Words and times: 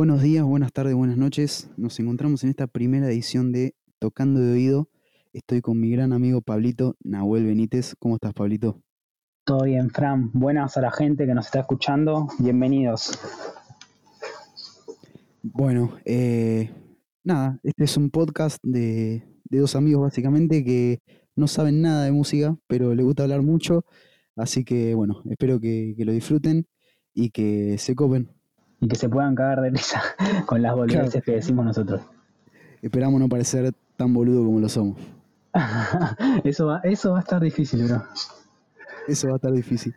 Buenos 0.00 0.22
días, 0.22 0.46
buenas 0.46 0.72
tardes, 0.72 0.94
buenas 0.94 1.18
noches. 1.18 1.68
Nos 1.76 2.00
encontramos 2.00 2.42
en 2.42 2.48
esta 2.48 2.66
primera 2.66 3.10
edición 3.10 3.52
de 3.52 3.74
Tocando 3.98 4.40
de 4.40 4.52
Oído. 4.52 4.88
Estoy 5.34 5.60
con 5.60 5.78
mi 5.78 5.90
gran 5.90 6.14
amigo 6.14 6.40
Pablito 6.40 6.96
Nahuel 7.04 7.44
Benítez. 7.44 7.96
¿Cómo 7.98 8.14
estás, 8.14 8.32
Pablito? 8.32 8.80
Todo 9.44 9.64
bien, 9.64 9.90
Fran. 9.90 10.30
Buenas 10.32 10.78
a 10.78 10.80
la 10.80 10.90
gente 10.90 11.26
que 11.26 11.34
nos 11.34 11.44
está 11.44 11.60
escuchando. 11.60 12.28
Bienvenidos. 12.38 13.12
Bueno, 15.42 15.98
eh, 16.06 16.70
nada, 17.22 17.60
este 17.62 17.84
es 17.84 17.94
un 17.98 18.08
podcast 18.08 18.56
de, 18.62 19.22
de 19.50 19.58
dos 19.58 19.76
amigos 19.76 20.00
básicamente 20.00 20.64
que 20.64 21.02
no 21.36 21.46
saben 21.46 21.82
nada 21.82 22.04
de 22.04 22.12
música, 22.12 22.56
pero 22.68 22.94
les 22.94 23.04
gusta 23.04 23.24
hablar 23.24 23.42
mucho. 23.42 23.84
Así 24.34 24.64
que 24.64 24.94
bueno, 24.94 25.20
espero 25.28 25.60
que, 25.60 25.92
que 25.94 26.06
lo 26.06 26.12
disfruten 26.12 26.66
y 27.12 27.28
que 27.28 27.76
se 27.76 27.94
copen. 27.94 28.39
Y 28.80 28.88
que 28.88 28.96
se 28.96 29.08
puedan 29.08 29.34
cagar 29.34 29.60
de 29.60 29.70
risa 29.70 30.02
con 30.46 30.62
las 30.62 30.74
boludeces 30.74 31.22
que 31.22 31.32
decimos 31.32 31.64
nosotros. 31.64 32.00
Esperamos 32.82 33.20
no 33.20 33.28
parecer 33.28 33.72
tan 33.96 34.14
boludo 34.14 34.44
como 34.44 34.60
lo 34.60 34.68
somos. 34.68 34.96
eso, 36.44 36.66
va, 36.66 36.80
eso 36.84 37.12
va 37.12 37.18
a 37.18 37.20
estar 37.20 37.42
difícil, 37.42 37.84
bro. 37.84 38.02
Eso 39.06 39.28
va 39.28 39.34
a 39.34 39.36
estar 39.36 39.52
difícil. 39.52 39.94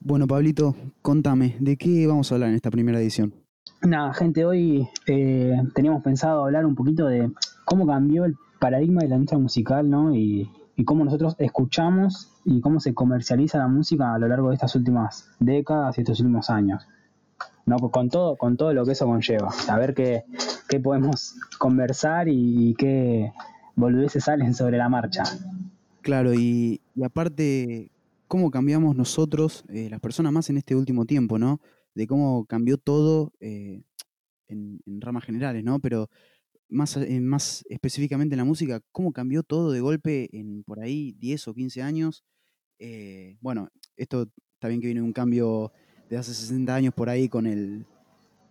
Bueno, 0.00 0.26
Pablito, 0.26 0.74
contame, 1.02 1.56
¿de 1.60 1.76
qué 1.76 2.06
vamos 2.06 2.30
a 2.30 2.36
hablar 2.36 2.50
en 2.50 2.56
esta 2.56 2.70
primera 2.70 3.00
edición? 3.00 3.34
Nada, 3.82 4.14
gente, 4.14 4.44
hoy 4.44 4.88
eh, 5.06 5.56
teníamos 5.74 6.02
pensado 6.02 6.44
hablar 6.44 6.64
un 6.64 6.74
poquito 6.74 7.06
de 7.06 7.30
cómo 7.64 7.86
cambió 7.86 8.24
el 8.24 8.36
paradigma 8.58 9.02
de 9.02 9.08
la 9.08 9.16
industria 9.16 9.38
musical, 9.38 9.88
¿no? 9.90 10.14
Y, 10.14 10.50
y 10.76 10.84
cómo 10.84 11.04
nosotros 11.04 11.34
escuchamos 11.38 12.32
y 12.44 12.60
cómo 12.60 12.80
se 12.80 12.94
comercializa 12.94 13.58
la 13.58 13.68
música 13.68 14.14
a 14.14 14.18
lo 14.18 14.28
largo 14.28 14.48
de 14.48 14.54
estas 14.54 14.74
últimas 14.76 15.28
décadas 15.40 15.98
y 15.98 16.02
estos 16.02 16.20
últimos 16.20 16.50
años. 16.50 16.86
¿No? 17.66 17.76
Con 17.76 18.08
todo, 18.08 18.36
con 18.36 18.56
todo 18.56 18.72
lo 18.72 18.84
que 18.84 18.92
eso 18.92 19.06
conlleva. 19.06 19.50
A 19.68 19.78
ver 19.78 19.94
qué, 19.94 20.24
qué 20.68 20.80
podemos 20.80 21.34
conversar 21.58 22.28
y, 22.28 22.74
qué 22.74 23.32
boludeces 23.74 24.24
salen 24.24 24.54
sobre 24.54 24.78
la 24.78 24.88
marcha. 24.88 25.24
Claro, 26.02 26.34
y, 26.34 26.80
aparte, 27.02 27.90
cómo 28.28 28.50
cambiamos 28.50 28.96
nosotros, 28.96 29.64
eh, 29.68 29.88
las 29.90 30.00
personas 30.00 30.32
más 30.32 30.50
en 30.50 30.58
este 30.58 30.74
último 30.74 31.04
tiempo, 31.04 31.38
¿no? 31.38 31.60
De 31.94 32.06
cómo 32.06 32.44
cambió 32.46 32.78
todo 32.78 33.32
eh, 33.40 33.82
en, 34.48 34.80
ramas 35.00 35.24
generales, 35.24 35.64
¿no? 35.64 35.80
Pero 35.80 36.08
más, 36.68 36.96
eh, 36.96 37.20
más 37.20 37.64
específicamente 37.68 38.34
en 38.34 38.38
la 38.38 38.44
música, 38.44 38.80
cómo 38.92 39.12
cambió 39.12 39.42
todo 39.42 39.72
de 39.72 39.80
golpe 39.80 40.28
en 40.32 40.62
por 40.64 40.80
ahí 40.80 41.12
10 41.18 41.48
o 41.48 41.54
15 41.54 41.82
años. 41.82 42.24
Bueno, 43.40 43.68
esto 43.96 44.28
está 44.54 44.68
bien 44.68 44.80
que 44.80 44.88
viene 44.88 45.02
un 45.02 45.12
cambio 45.12 45.72
de 46.08 46.16
hace 46.16 46.34
60 46.34 46.74
años 46.74 46.94
por 46.94 47.08
ahí 47.08 47.28
con 47.28 47.46
el, 47.46 47.84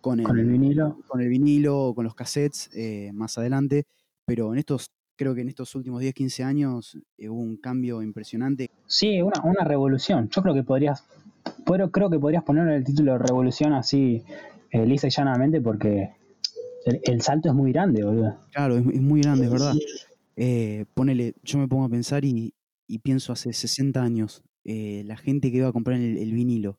con 0.00 0.20
el, 0.20 0.26
¿Con 0.26 0.38
el 0.38 0.46
vinilo. 0.46 0.98
Con 1.06 1.20
el 1.20 1.28
vinilo, 1.28 1.92
con 1.94 2.04
los 2.04 2.14
cassettes 2.14 2.70
eh, 2.74 3.10
más 3.12 3.38
adelante, 3.38 3.84
pero 4.24 4.52
en 4.52 4.58
estos, 4.58 4.90
creo 5.16 5.34
que 5.34 5.40
en 5.40 5.48
estos 5.48 5.74
últimos 5.74 6.00
10, 6.00 6.14
15 6.14 6.44
años 6.44 6.98
eh, 7.18 7.28
hubo 7.28 7.40
un 7.40 7.56
cambio 7.56 8.02
impresionante. 8.02 8.70
Sí, 8.86 9.20
una, 9.20 9.40
una 9.42 9.64
revolución. 9.64 10.28
Yo 10.30 10.42
creo 10.42 10.54
que 10.54 10.62
podrías, 10.62 11.04
pero 11.64 11.90
creo 11.90 12.10
que 12.10 12.18
podrías 12.18 12.44
ponerle 12.44 12.76
el 12.76 12.84
título 12.84 13.12
de 13.12 13.18
revolución 13.18 13.72
así 13.72 14.22
eh, 14.70 14.86
lisa 14.86 15.06
y 15.06 15.10
llanamente 15.10 15.60
porque 15.60 16.10
el, 16.84 17.00
el, 17.04 17.22
salto 17.22 17.48
es 17.48 17.54
muy 17.54 17.72
grande, 17.72 18.04
boludo. 18.04 18.36
Claro, 18.52 18.76
es, 18.76 18.86
es 18.86 19.00
muy 19.00 19.22
grande, 19.22 19.46
es 19.46 19.50
verdad. 19.50 19.74
Eh, 20.36 20.84
ponele, 20.92 21.34
yo 21.42 21.58
me 21.58 21.66
pongo 21.66 21.84
a 21.84 21.88
pensar 21.88 22.24
y, 22.24 22.54
y 22.86 22.98
pienso 22.98 23.32
hace 23.32 23.52
60 23.52 24.02
años, 24.02 24.42
eh, 24.64 25.02
la 25.06 25.16
gente 25.16 25.50
que 25.50 25.58
iba 25.58 25.68
a 25.68 25.72
comprar 25.72 25.98
el, 25.98 26.18
el 26.18 26.32
vinilo, 26.32 26.78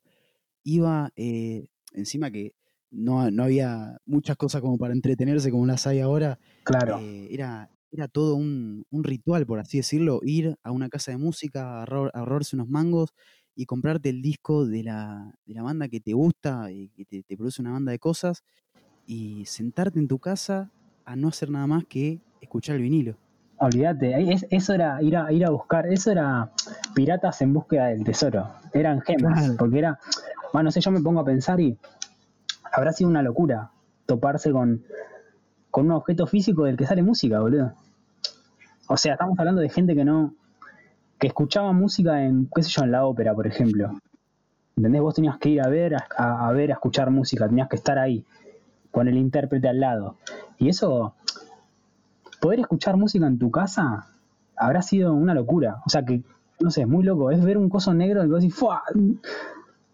iba 0.67 1.11
eh, 1.15 1.67
encima 1.93 2.29
que 2.29 2.53
no, 2.91 3.31
no, 3.31 3.43
había 3.43 3.97
muchas 4.05 4.35
cosas 4.35 4.61
como 4.61 4.77
para 4.77 4.93
entretenerse 4.93 5.49
como 5.49 5.65
las 5.65 5.87
hay 5.87 5.99
ahora. 6.01 6.39
Claro. 6.63 6.99
Eh, 6.99 7.27
era, 7.31 7.69
era 7.89 8.07
todo 8.09 8.35
un, 8.35 8.85
un, 8.89 9.03
ritual, 9.03 9.45
por 9.45 9.59
así 9.59 9.77
decirlo, 9.77 10.19
ir 10.23 10.57
a 10.63 10.71
una 10.71 10.89
casa 10.89 11.11
de 11.11 11.17
música, 11.17 11.79
ahorrar, 11.79 12.11
ahorrarse 12.13 12.57
unos 12.57 12.67
mangos 12.67 13.13
y 13.55 13.65
comprarte 13.65 14.09
el 14.09 14.21
disco 14.21 14.65
de 14.65 14.83
la, 14.83 15.33
de 15.45 15.53
la 15.53 15.63
banda 15.63 15.87
que 15.87 16.01
te 16.01 16.13
gusta 16.13 16.69
y 16.71 16.89
que 16.89 17.05
te, 17.05 17.23
te, 17.23 17.37
produce 17.37 17.61
una 17.61 17.71
banda 17.71 17.93
de 17.93 17.99
cosas 17.99 18.43
y 19.05 19.45
sentarte 19.45 19.99
en 19.99 20.07
tu 20.07 20.19
casa 20.19 20.71
a 21.05 21.15
no 21.15 21.29
hacer 21.29 21.49
nada 21.49 21.67
más 21.67 21.85
que 21.85 22.19
escuchar 22.41 22.75
el 22.75 22.81
vinilo. 22.81 23.17
Olvídate, 23.59 24.35
eso 24.51 24.73
era 24.73 25.01
ir 25.01 25.17
a, 25.17 25.31
ir 25.31 25.43
a 25.43 25.49
buscar, 25.49 25.87
eso 25.87 26.11
era 26.11 26.51
piratas 26.93 27.41
en 27.41 27.53
búsqueda 27.53 27.87
del 27.87 28.03
tesoro, 28.03 28.47
eran 28.71 29.01
gemas, 29.01 29.39
claro. 29.39 29.55
porque 29.57 29.79
era, 29.79 29.99
bueno, 30.53 30.65
no 30.65 30.71
sé, 30.71 30.79
yo 30.79 30.91
me 30.91 31.01
pongo 31.01 31.21
a 31.21 31.25
pensar 31.25 31.59
y 31.59 31.75
habrá 32.71 32.91
sido 32.91 33.09
una 33.09 33.23
locura 33.23 33.71
toparse 34.05 34.51
con, 34.51 34.83
con 35.71 35.87
un 35.87 35.93
objeto 35.93 36.27
físico 36.27 36.65
del 36.65 36.77
que 36.77 36.85
sale 36.85 37.01
música, 37.01 37.39
boludo. 37.39 37.73
O 38.89 38.95
sea, 38.95 39.13
estamos 39.13 39.37
hablando 39.39 39.61
de 39.61 39.69
gente 39.69 39.95
que 39.95 40.05
no, 40.05 40.35
que 41.19 41.27
escuchaba 41.27 41.71
música 41.73 42.23
en, 42.23 42.47
qué 42.53 42.61
sé 42.61 42.69
yo, 42.69 42.83
en 42.83 42.91
la 42.91 43.05
ópera, 43.05 43.33
por 43.33 43.47
ejemplo. 43.47 43.99
¿Entendés? 44.75 45.01
Vos 45.01 45.15
tenías 45.15 45.39
que 45.39 45.49
ir 45.49 45.61
a 45.61 45.67
ver, 45.67 45.95
a, 45.95 46.47
a 46.47 46.51
ver, 46.51 46.69
a 46.69 46.75
escuchar 46.75 47.09
música, 47.09 47.47
tenías 47.47 47.67
que 47.67 47.75
estar 47.75 47.97
ahí, 47.97 48.23
con 48.91 49.07
el 49.07 49.17
intérprete 49.17 49.67
al 49.67 49.79
lado. 49.79 50.17
Y 50.59 50.69
eso, 50.69 51.15
poder 52.39 52.59
escuchar 52.61 52.97
música 52.97 53.27
en 53.27 53.39
tu 53.39 53.51
casa 53.51 54.07
habrá 54.55 54.81
sido 54.81 55.13
una 55.13 55.33
locura. 55.33 55.81
O 55.85 55.89
sea 55.89 56.03
que, 56.03 56.23
no 56.59 56.71
sé, 56.71 56.81
es 56.81 56.87
muy 56.87 57.03
loco. 57.03 57.31
Es 57.31 57.43
ver 57.43 57.57
un 57.57 57.69
coso 57.69 57.93
negro 57.93 58.23
y 58.23 58.27
vos 58.27 58.41
decís, 58.41 58.55
¡fua! 58.55 58.83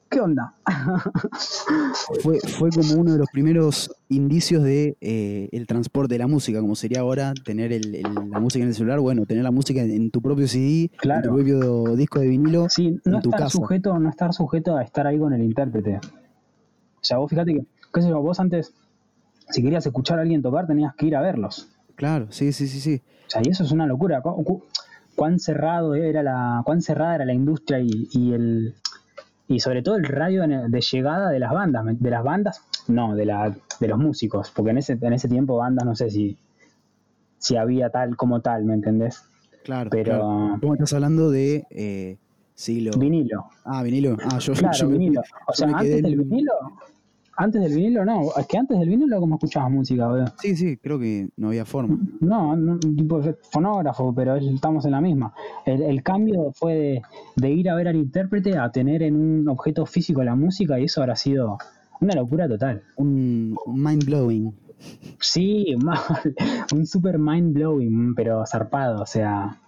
¿Qué 0.09 0.21
onda? 0.21 0.53
fue, 2.21 2.37
fue 2.39 2.69
como 2.69 3.01
uno 3.01 3.13
de 3.13 3.17
los 3.17 3.27
primeros 3.33 3.91
indicios 4.09 4.61
de 4.61 4.95
eh, 5.01 5.49
el 5.51 5.65
transporte 5.65 6.13
de 6.13 6.19
la 6.19 6.27
música, 6.27 6.61
como 6.61 6.75
sería 6.75 6.99
ahora 6.99 7.33
tener 7.43 7.73
el, 7.73 7.95
el, 7.95 8.29
la 8.29 8.39
música 8.39 8.61
en 8.61 8.69
el 8.69 8.75
celular, 8.75 8.99
bueno, 8.99 9.25
tener 9.25 9.43
la 9.43 9.49
música 9.49 9.81
en, 9.81 10.11
tu 10.11 10.21
propio 10.21 10.47
CD, 10.47 10.91
claro. 10.97 11.21
en 11.21 11.29
tu 11.29 11.35
propio 11.35 11.95
disco 11.95 12.19
de 12.19 12.27
vinilo, 12.27 12.67
sí, 12.69 12.99
no 13.05 13.15
en 13.15 13.21
tu 13.23 13.29
estar 13.29 13.39
casa. 13.39 13.57
Sujeto, 13.57 13.97
no 13.97 14.07
estar 14.07 14.31
sujeto 14.33 14.77
a 14.77 14.83
estar 14.83 15.07
ahí 15.07 15.17
con 15.17 15.33
el 15.33 15.41
intérprete. 15.41 15.97
O 15.97 17.01
sea, 17.01 17.17
vos 17.17 17.27
fíjate 17.27 17.53
que, 17.55 17.65
qué 17.91 18.01
sé 18.03 18.09
yo, 18.09 18.21
vos 18.21 18.39
antes, 18.39 18.71
si 19.49 19.63
querías 19.63 19.83
escuchar 19.83 20.19
a 20.19 20.21
alguien 20.21 20.43
tocar, 20.43 20.67
tenías 20.67 20.93
que 20.93 21.07
ir 21.07 21.15
a 21.15 21.21
verlos. 21.21 21.72
Claro, 21.95 22.27
sí, 22.29 22.51
sí, 22.53 22.67
sí, 22.67 22.79
sí. 22.79 23.01
O 23.27 23.29
sea, 23.29 23.41
y 23.43 23.49
eso 23.49 23.63
es 23.63 23.71
una 23.71 23.85
locura. 23.85 24.21
Cuán 25.15 25.39
cerrado 25.39 25.95
era 25.95 26.23
la, 26.23 26.61
cuán 26.65 26.81
cerrada 26.81 27.15
era 27.15 27.25
la 27.25 27.33
industria 27.33 27.79
y, 27.79 28.09
y 28.11 28.33
el 28.33 28.75
y 29.47 29.59
sobre 29.59 29.81
todo 29.83 29.95
el 29.95 30.05
radio 30.05 30.47
de 30.47 30.81
llegada 30.81 31.29
de 31.29 31.39
las 31.39 31.51
bandas, 31.51 31.85
de 31.85 32.09
las 32.09 32.23
bandas, 32.23 32.61
no, 32.87 33.15
de 33.15 33.25
la, 33.25 33.55
de 33.79 33.87
los 33.87 33.99
músicos, 33.99 34.51
porque 34.51 34.71
en 34.71 34.77
ese, 34.77 34.97
en 34.99 35.13
ese 35.13 35.27
tiempo 35.27 35.57
bandas 35.57 35.85
no 35.85 35.95
sé 35.95 36.09
si, 36.09 36.37
si 37.37 37.57
había 37.57 37.89
tal 37.89 38.15
como 38.15 38.41
tal, 38.41 38.63
¿me 38.63 38.73
entendés? 38.73 39.23
Claro, 39.63 39.89
pero 39.89 40.19
claro. 40.19 40.57
¿Cómo 40.61 40.73
estás 40.73 40.93
hablando 40.93 41.29
de 41.29 41.65
eh? 41.69 42.17
Vinilo. 42.97 43.45
Ah, 43.65 43.83
vinilo. 43.83 44.17
Ah, 44.23 44.39
yo, 44.39 44.53
claro, 44.53 44.77
yo 44.77 44.87
vinilo. 44.89 45.21
Me, 45.21 45.27
o 45.47 45.53
sea, 45.53 45.67
antes 45.67 46.01
del 46.01 46.17
vinilo, 46.17 46.53
antes 47.35 47.61
del 47.61 47.73
vinilo 47.73 48.05
no, 48.05 48.21
es 48.37 48.47
que 48.47 48.57
antes 48.57 48.79
del 48.79 48.89
vinilo 48.89 49.19
como 49.19 49.35
escuchabas 49.35 49.71
música, 49.71 50.07
boludo. 50.07 50.25
Sí, 50.39 50.55
sí, 50.55 50.77
creo 50.77 50.99
que 50.99 51.29
no 51.37 51.47
había 51.47 51.65
forma. 51.65 51.97
No, 52.19 52.55
no 52.55 52.79
tipo 52.79 53.21
fonógrafo, 53.51 54.13
pero 54.13 54.35
estamos 54.35 54.85
en 54.85 54.91
la 54.91 55.01
misma. 55.01 55.33
El, 55.65 55.81
el 55.81 56.03
cambio 56.03 56.51
fue 56.53 56.73
de, 56.73 57.01
de, 57.35 57.51
ir 57.51 57.69
a 57.69 57.75
ver 57.75 57.87
al 57.87 57.95
intérprete 57.95 58.57
a 58.57 58.71
tener 58.71 59.03
en 59.03 59.15
un 59.15 59.49
objeto 59.49 59.85
físico 59.85 60.23
la 60.23 60.35
música 60.35 60.79
y 60.79 60.85
eso 60.85 61.01
habrá 61.01 61.15
sido 61.15 61.57
una 62.01 62.15
locura 62.15 62.47
total. 62.47 62.83
Un 62.97 63.57
mind 63.67 64.05
blowing. 64.05 64.53
Sí, 65.19 65.75
mal, 65.81 65.99
un 66.73 66.85
super 66.85 67.17
mind 67.17 67.53
blowing, 67.53 68.13
pero 68.15 68.45
zarpado, 68.45 69.01
o 69.01 69.05
sea. 69.05 69.59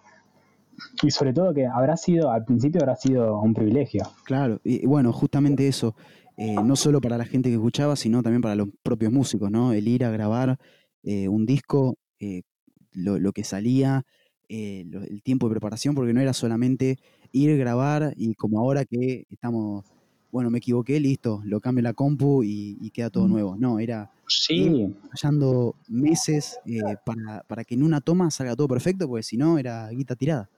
Y 1.02 1.10
sobre 1.10 1.32
todo 1.32 1.54
que 1.54 1.66
habrá 1.66 1.96
sido, 1.96 2.32
al 2.32 2.44
principio 2.44 2.82
habrá 2.82 2.98
sido 2.98 3.40
un 3.40 3.54
privilegio. 3.54 4.04
Claro, 4.26 4.60
y 4.64 4.86
bueno, 4.86 5.14
justamente 5.14 5.68
eso 5.68 5.96
eh, 6.38 6.56
no 6.64 6.76
solo 6.76 7.00
para 7.00 7.18
la 7.18 7.26
gente 7.26 7.50
que 7.50 7.56
escuchaba, 7.56 7.96
sino 7.96 8.22
también 8.22 8.42
para 8.42 8.56
los 8.56 8.70
propios 8.84 9.12
músicos, 9.12 9.50
¿no? 9.50 9.74
El 9.74 9.88
ir 9.88 10.04
a 10.04 10.12
grabar 10.12 10.58
eh, 11.04 11.28
un 11.28 11.46
disco, 11.46 11.98
eh, 12.20 12.44
lo, 12.92 13.20
lo, 13.20 13.32
que 13.32 13.44
salía, 13.44 14.06
lo, 14.50 15.04
el 15.04 15.22
tiempo 15.24 15.48
de 15.48 15.54
preparación, 15.54 15.96
porque 15.96 16.14
no 16.14 16.22
era 16.22 16.34
solamente 16.34 16.98
ir, 17.32 17.58
grabar 17.58 18.14
y 18.18 18.36
como 18.36 18.60
ahora 18.60 18.86
que 18.86 19.26
estamos, 19.30 19.86
bueno, 20.32 20.50
me 20.50 20.58
equivoqué, 20.58 21.00
listo, 21.00 21.42
lo 21.46 21.62
cambio 21.62 21.84
la 21.84 21.94
compu 21.94 22.44
y, 22.44 22.78
y 22.82 22.92
queda 22.92 23.10
todo 23.10 23.28
nuevo. 23.28 23.56
No, 23.58 23.80
era 23.80 24.12
sí. 24.28 24.94
fallando 25.10 25.76
meses 25.88 26.60
para, 27.06 27.44
para 27.44 27.64
que 27.64 27.76
en 27.76 27.84
una 27.84 28.02
toma 28.02 28.30
salga 28.30 28.56
todo 28.56 28.68
perfecto, 28.68 29.08
porque 29.08 29.24
si 29.24 29.38
no 29.38 29.58
era 29.58 29.90
guita 29.90 30.16
tirada. 30.16 30.50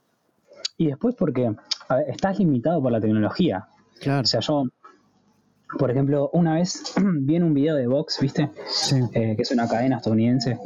Y 0.77 0.87
después 0.87 1.15
porque 1.15 1.41
ver, 1.41 1.55
estás 2.07 2.37
limitado 2.39 2.81
por 2.81 2.91
la 2.91 3.01
tecnología. 3.01 3.67
Claro. 3.99 4.21
O 4.21 4.25
sea, 4.25 4.39
yo 4.41 4.65
por 5.77 5.91
ejemplo, 5.91 6.29
una 6.33 6.55
vez 6.55 6.93
vi 7.21 7.35
en 7.35 7.43
un 7.43 7.53
video 7.53 7.75
de 7.75 7.87
Vox, 7.87 8.19
¿viste? 8.21 8.49
Sí. 8.67 8.99
Eh, 9.13 9.35
que 9.35 9.41
es 9.41 9.51
una 9.51 9.67
cadena 9.67 9.97
estadounidense 9.97 10.57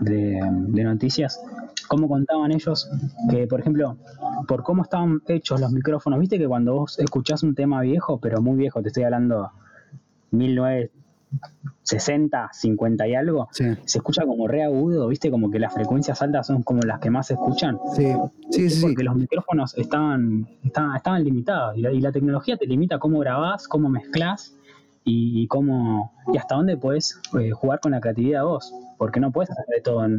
de, 0.00 0.40
de, 0.68 0.84
noticias, 0.84 1.40
cómo 1.88 2.08
contaban 2.08 2.52
ellos 2.52 2.88
que, 3.30 3.46
por 3.46 3.60
ejemplo, 3.60 3.96
por 4.46 4.62
cómo 4.62 4.82
estaban 4.82 5.20
hechos 5.26 5.60
los 5.60 5.72
micrófonos, 5.72 6.20
¿viste? 6.20 6.38
Que 6.38 6.46
cuando 6.46 6.74
vos 6.74 6.98
escuchás 6.98 7.42
un 7.42 7.54
tema 7.54 7.80
viejo, 7.80 8.18
pero 8.20 8.40
muy 8.40 8.56
viejo, 8.56 8.82
te 8.82 8.88
estoy 8.88 9.04
hablando 9.04 9.50
60, 11.82 12.50
50 12.52 13.08
y 13.08 13.14
algo, 13.14 13.48
se 13.52 13.76
escucha 13.84 14.24
como 14.26 14.48
re 14.48 14.64
agudo, 14.64 15.08
¿viste? 15.08 15.30
Como 15.30 15.50
que 15.50 15.58
las 15.58 15.72
frecuencias 15.72 16.20
altas 16.20 16.48
son 16.48 16.62
como 16.62 16.82
las 16.82 16.98
que 16.98 17.10
más 17.10 17.28
se 17.28 17.34
escuchan. 17.34 17.78
Sí, 17.94 18.12
sí, 18.50 18.70
sí. 18.70 18.82
Porque 18.82 19.04
los 19.04 19.14
micrófonos 19.14 19.76
estaban, 19.78 20.48
estaban, 20.64 20.96
estaban 20.96 21.22
limitados 21.22 21.76
y 21.78 22.00
la, 22.00 22.12
tecnología 22.12 22.56
te 22.56 22.66
limita 22.66 22.98
cómo 22.98 23.20
grabás, 23.20 23.68
cómo 23.68 23.88
mezclas 23.88 24.56
y, 25.04 25.46
cómo 25.46 26.12
y 26.32 26.38
hasta 26.38 26.56
dónde 26.56 26.76
puedes 26.76 27.20
eh, 27.38 27.52
jugar 27.52 27.78
con 27.80 27.92
la 27.92 28.00
creatividad 28.00 28.42
vos, 28.42 28.74
porque 28.98 29.20
no 29.20 29.30
puedes 29.30 29.50
hacer 29.50 29.64
de 29.68 29.80
todo 29.80 30.04
en, 30.04 30.18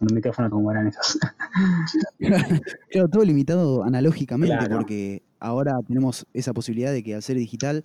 un 0.00 0.14
micrófono 0.14 0.50
como 0.50 0.70
eran 0.70 0.88
esos. 0.88 1.18
claro, 2.90 3.08
todo 3.08 3.24
limitado 3.24 3.82
analógicamente, 3.82 4.68
porque 4.70 5.22
ahora 5.40 5.78
tenemos 5.86 6.26
esa 6.34 6.52
posibilidad 6.52 6.92
de 6.92 7.02
que 7.02 7.14
al 7.14 7.22
ser 7.22 7.36
digital, 7.36 7.84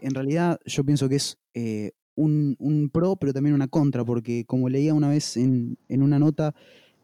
en 0.00 0.14
realidad 0.14 0.58
yo 0.64 0.84
pienso 0.84 1.08
que 1.08 1.16
es 1.16 1.38
eh, 1.54 1.92
un, 2.14 2.90
pro, 2.92 3.16
pero 3.16 3.32
también 3.32 3.54
una 3.54 3.68
contra, 3.68 4.04
porque 4.04 4.44
como 4.44 4.68
leía 4.68 4.94
una 4.94 5.08
vez 5.08 5.36
en, 5.36 5.78
una 5.88 6.18
nota, 6.18 6.54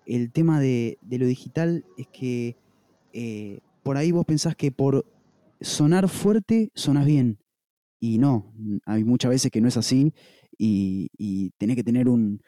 el 0.04 0.31
tema 0.32 0.60
de, 0.60 0.98
lo 1.08 1.26
digital 1.26 1.84
es 1.96 2.06
que 2.08 2.56
eh, 3.12 3.60
por 3.82 3.96
ahí 3.96 4.12
vos 4.12 4.26
pensás 4.26 4.56
que 4.56 4.70
por 4.70 5.06
sonar 5.60 6.08
fuerte 6.08 6.70
sonas 6.75 7.06
bien. 7.06 7.38
Y 7.98 8.19
no, 8.19 8.52
hay 8.84 9.04
muchas 9.04 9.31
veces 9.31 9.50
que 9.50 9.60
no 9.60 9.69
es 9.69 9.76
así 9.76 10.12
y, 10.58 11.08
y 11.16 11.50
tenés 11.58 11.76
que 11.76 11.84
tener 11.84 12.08
un, 12.08 12.43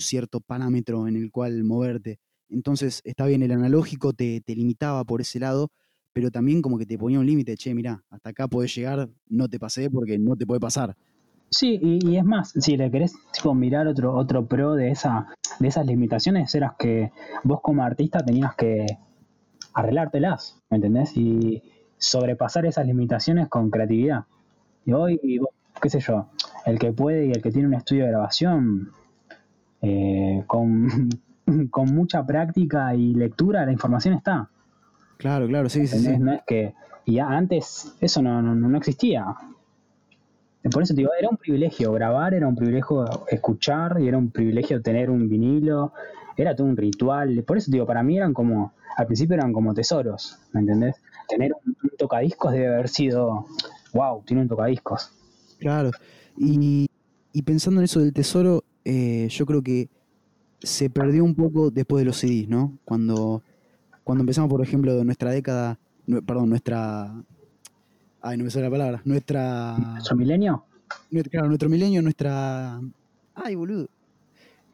cierto 0.00 0.40
parámetro 0.40 1.08
en 1.08 1.16
el 1.16 1.30
cual 1.30 1.64
moverte. 1.64 2.18
Entonces 2.50 3.00
está 3.04 3.26
bien, 3.26 3.42
el 3.42 3.52
analógico 3.52 4.12
te 4.12 4.42
limitaba 4.46 5.02
por 5.04 5.22
ese 5.22 5.38
lado, 5.38 5.70
pero 6.18 6.32
también 6.32 6.60
como 6.62 6.78
que 6.78 6.84
te 6.84 6.98
ponía 6.98 7.20
un 7.20 7.26
límite, 7.26 7.56
che, 7.56 7.72
mira, 7.72 8.02
hasta 8.10 8.30
acá 8.30 8.48
podés 8.48 8.74
llegar, 8.74 9.08
no 9.28 9.46
te 9.46 9.60
pasé 9.60 9.88
porque 9.88 10.18
no 10.18 10.34
te 10.34 10.46
puede 10.46 10.58
pasar. 10.58 10.96
Sí, 11.48 11.78
y, 11.80 12.16
es 12.16 12.24
más, 12.24 12.50
si 12.58 12.76
le 12.76 12.90
querés 12.90 13.14
tipo, 13.32 13.54
mirar 13.54 13.86
otro, 13.86 14.16
otro 14.16 14.44
pro 14.44 14.74
de, 14.74 14.90
esa, 14.90 15.28
de 15.60 15.68
esas 15.68 15.86
limitaciones, 15.86 16.52
eras 16.56 16.72
que 16.76 17.12
vos 17.44 17.60
como 17.62 17.84
artista 17.84 18.18
tenías 18.24 18.56
que 18.56 18.84
arreglártelas, 19.74 20.60
¿me 20.70 20.78
entendés? 20.78 21.16
Y 21.16 21.62
sobrepasar 21.98 22.66
esas 22.66 22.84
limitaciones 22.84 23.46
con 23.46 23.70
creatividad. 23.70 24.24
Y 24.86 24.94
hoy, 24.94 25.20
qué 25.80 25.88
sé 25.88 26.00
yo, 26.00 26.30
el 26.66 26.80
que 26.80 26.92
puede 26.92 27.26
y 27.26 27.30
el 27.30 27.40
que 27.40 27.52
tiene 27.52 27.68
un 27.68 27.74
estudio 27.74 28.06
de 28.06 28.10
grabación, 28.10 28.90
eh, 29.82 30.42
con, 30.48 31.10
con 31.70 31.94
mucha 31.94 32.26
práctica 32.26 32.96
y 32.96 33.14
lectura, 33.14 33.64
la 33.64 33.70
información 33.70 34.14
está. 34.14 34.50
Claro, 35.18 35.46
claro, 35.46 35.68
sí, 35.68 35.86
sí, 35.86 36.18
No 36.18 36.32
es 36.32 36.42
que. 36.46 36.74
Y 37.04 37.18
antes 37.18 37.94
eso 38.00 38.22
no, 38.22 38.40
no, 38.40 38.54
no 38.54 38.78
existía. 38.78 39.26
Por 40.70 40.82
eso 40.82 40.94
te 40.94 41.00
digo, 41.00 41.10
era 41.18 41.28
un 41.28 41.36
privilegio 41.36 41.92
grabar, 41.92 42.34
era 42.34 42.46
un 42.46 42.54
privilegio 42.54 43.04
escuchar 43.28 44.00
y 44.00 44.08
era 44.08 44.18
un 44.18 44.30
privilegio 44.30 44.82
tener 44.82 45.10
un 45.10 45.28
vinilo, 45.28 45.92
era 46.36 46.54
todo 46.54 46.66
un 46.66 46.76
ritual. 46.76 47.42
Por 47.44 47.56
eso 47.56 47.70
te 47.70 47.76
digo, 47.76 47.86
para 47.86 48.02
mí 48.02 48.16
eran 48.16 48.34
como, 48.34 48.72
al 48.96 49.06
principio 49.06 49.34
eran 49.34 49.52
como 49.52 49.74
tesoros, 49.74 50.38
¿me 50.52 50.60
entendés? 50.60 50.96
Tener 51.28 51.52
un, 51.52 51.76
tocadiscos 51.96 52.52
debe 52.52 52.68
haber 52.68 52.88
sido, 52.88 53.46
wow, 53.94 54.22
tiene 54.24 54.42
un 54.42 54.48
tocadiscos. 54.48 55.12
Claro, 55.58 55.90
y, 56.36 56.88
pensando 57.44 57.80
en 57.80 57.84
eso 57.84 58.00
del 58.00 58.12
tesoro, 58.12 58.64
eh, 58.84 59.28
yo 59.30 59.46
creo 59.46 59.62
que 59.62 59.88
se 60.60 60.90
perdió 60.90 61.24
un 61.24 61.34
poco 61.34 61.70
después 61.70 62.02
de 62.02 62.06
los 62.06 62.16
CDs, 62.18 62.48
¿no? 62.48 62.78
Cuando, 62.84 63.42
cuando 64.08 64.22
empezamos, 64.22 64.48
por 64.48 64.62
ejemplo, 64.62 64.96
de 64.96 65.04
nuestra 65.04 65.30
década, 65.32 65.78
perdón, 66.24 66.48
nuestra 66.48 67.12
Ay, 68.22 68.38
no 68.38 68.44
me 68.44 68.50
sale 68.50 68.64
la 68.64 68.70
palabra. 68.70 69.02
Nuestra. 69.04 69.76
¿Nuestro 69.76 70.16
milenio? 70.16 70.64
claro, 71.30 71.48
nuestro 71.48 71.68
milenio, 71.68 72.00
nuestra. 72.00 72.80
Ay, 73.34 73.54
boludo. 73.54 73.86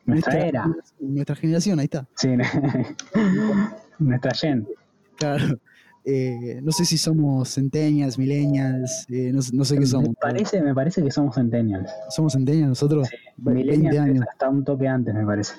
Nuestra, 0.06 0.38
era. 0.38 0.72
Nuestra 1.00 1.34
generación, 1.34 1.80
ahí 1.80 1.86
está. 1.86 2.06
Sí, 2.14 2.28
nuestra 3.98 4.34
gen. 4.34 4.68
Claro. 5.16 5.58
Eh, 6.04 6.60
no 6.62 6.70
sé 6.70 6.84
si 6.84 6.96
somos 6.96 7.52
centennials, 7.52 8.16
millennials, 8.16 9.04
eh, 9.08 9.32
no, 9.32 9.64
sé 9.64 9.76
qué 9.76 9.86
somos. 9.86 10.10
Me 10.10 10.14
parece, 10.14 10.62
me 10.62 10.76
parece 10.76 11.02
que 11.02 11.10
somos 11.10 11.34
centennials. 11.34 11.90
¿Somos 12.10 12.34
centennials 12.34 12.68
nosotros? 12.68 13.08
Sí, 13.08 13.16
20 13.38 13.98
años. 13.98 14.24
Hasta 14.30 14.48
un 14.48 14.62
toque 14.62 14.86
antes, 14.86 15.12
me 15.12 15.26
parece. 15.26 15.54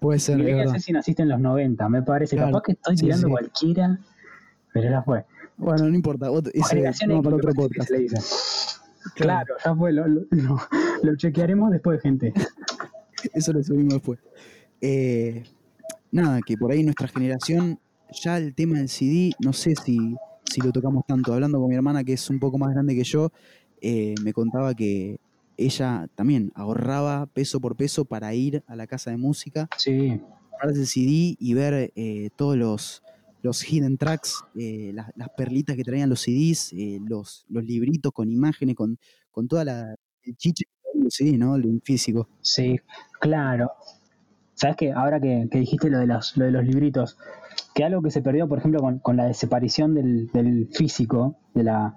Puede 0.00 0.18
ser. 0.18 0.38
No 0.38 0.72
sé 0.72 0.80
si 0.80 0.92
naciste 0.92 1.22
en 1.22 1.28
los 1.28 1.40
90, 1.40 1.88
me 1.88 2.02
parece. 2.02 2.36
Capaz 2.36 2.62
que 2.62 2.72
estoy 2.72 2.96
tirando 2.96 3.28
cualquiera, 3.28 4.00
pero 4.72 4.90
ya 4.90 5.02
fue. 5.02 5.24
Bueno, 5.58 5.88
no 5.88 5.94
importa. 5.94 6.28
Ese, 6.54 7.06
no, 7.06 7.22
para 7.22 7.36
otro 7.36 7.52
podcast. 7.52 7.90
Claro. 9.14 9.54
ya 9.62 9.74
fue. 9.74 9.92
Lo, 9.92 10.06
lo, 10.08 11.16
chequearemos 11.16 11.70
después, 11.70 12.00
gente. 12.00 12.32
Eso 13.34 13.52
lo 13.52 13.62
subimos 13.62 13.94
después. 13.94 14.18
Eh, 14.80 15.44
nada, 16.10 16.40
que 16.46 16.56
por 16.56 16.72
ahí 16.72 16.82
nuestra 16.82 17.08
generación, 17.08 17.78
ya 18.10 18.38
el 18.38 18.54
tema 18.54 18.78
del 18.78 18.88
CD, 18.88 19.32
no 19.38 19.52
sé 19.52 19.74
si, 19.76 20.16
si 20.44 20.62
lo 20.62 20.72
tocamos 20.72 21.04
tanto. 21.06 21.34
Hablando 21.34 21.60
con 21.60 21.68
mi 21.68 21.76
hermana, 21.76 22.04
que 22.04 22.14
es 22.14 22.30
un 22.30 22.40
poco 22.40 22.56
más 22.56 22.72
grande 22.72 22.94
que 22.94 23.04
yo, 23.04 23.30
eh, 23.82 24.14
me 24.22 24.32
contaba 24.32 24.74
que 24.74 25.20
ella 25.60 26.08
también 26.14 26.52
ahorraba 26.54 27.26
peso 27.26 27.60
por 27.60 27.76
peso 27.76 28.04
para 28.04 28.34
ir 28.34 28.64
a 28.66 28.76
la 28.76 28.86
casa 28.86 29.10
de 29.10 29.16
música. 29.16 29.68
Sí. 29.76 30.20
el 30.62 30.86
CD 30.86 31.36
y 31.38 31.54
ver 31.54 31.92
eh, 31.94 32.30
todos 32.36 32.56
los 32.56 33.02
los 33.42 33.62
hidden 33.62 33.96
tracks, 33.96 34.44
eh, 34.54 34.92
las, 34.92 35.10
perlitas 35.36 35.74
que 35.74 35.82
traían 35.82 36.10
los 36.10 36.20
CDs, 36.20 36.74
eh, 36.74 36.98
los, 37.06 37.46
los 37.48 37.64
libritos 37.64 38.12
con 38.12 38.30
imágenes, 38.30 38.76
con, 38.76 38.98
con 39.30 39.48
toda 39.48 39.64
la 39.64 39.94
el 40.24 40.36
chiche 40.36 40.64
que 40.64 40.70
traían 40.82 41.04
los 41.04 41.14
CDs, 41.14 41.38
¿no? 41.38 41.56
El 41.56 41.80
físico. 41.82 42.28
Sí, 42.42 42.78
claro. 43.18 43.70
¿Sabes 44.54 44.76
qué? 44.76 44.92
Ahora 44.92 45.18
que, 45.20 45.48
dijiste 45.50 45.88
lo 45.88 45.98
de, 45.98 46.06
los, 46.06 46.36
lo 46.36 46.44
de 46.44 46.50
los 46.50 46.64
libritos, 46.64 47.16
que 47.74 47.82
algo 47.82 48.02
que 48.02 48.10
se 48.10 48.20
perdió, 48.20 48.46
por 48.46 48.58
ejemplo, 48.58 48.80
con, 49.00 49.16
la 49.16 49.24
desaparición 49.24 49.94
del, 49.94 50.30
del, 50.32 50.68
físico, 50.70 51.38
de 51.54 51.64
la, 51.64 51.96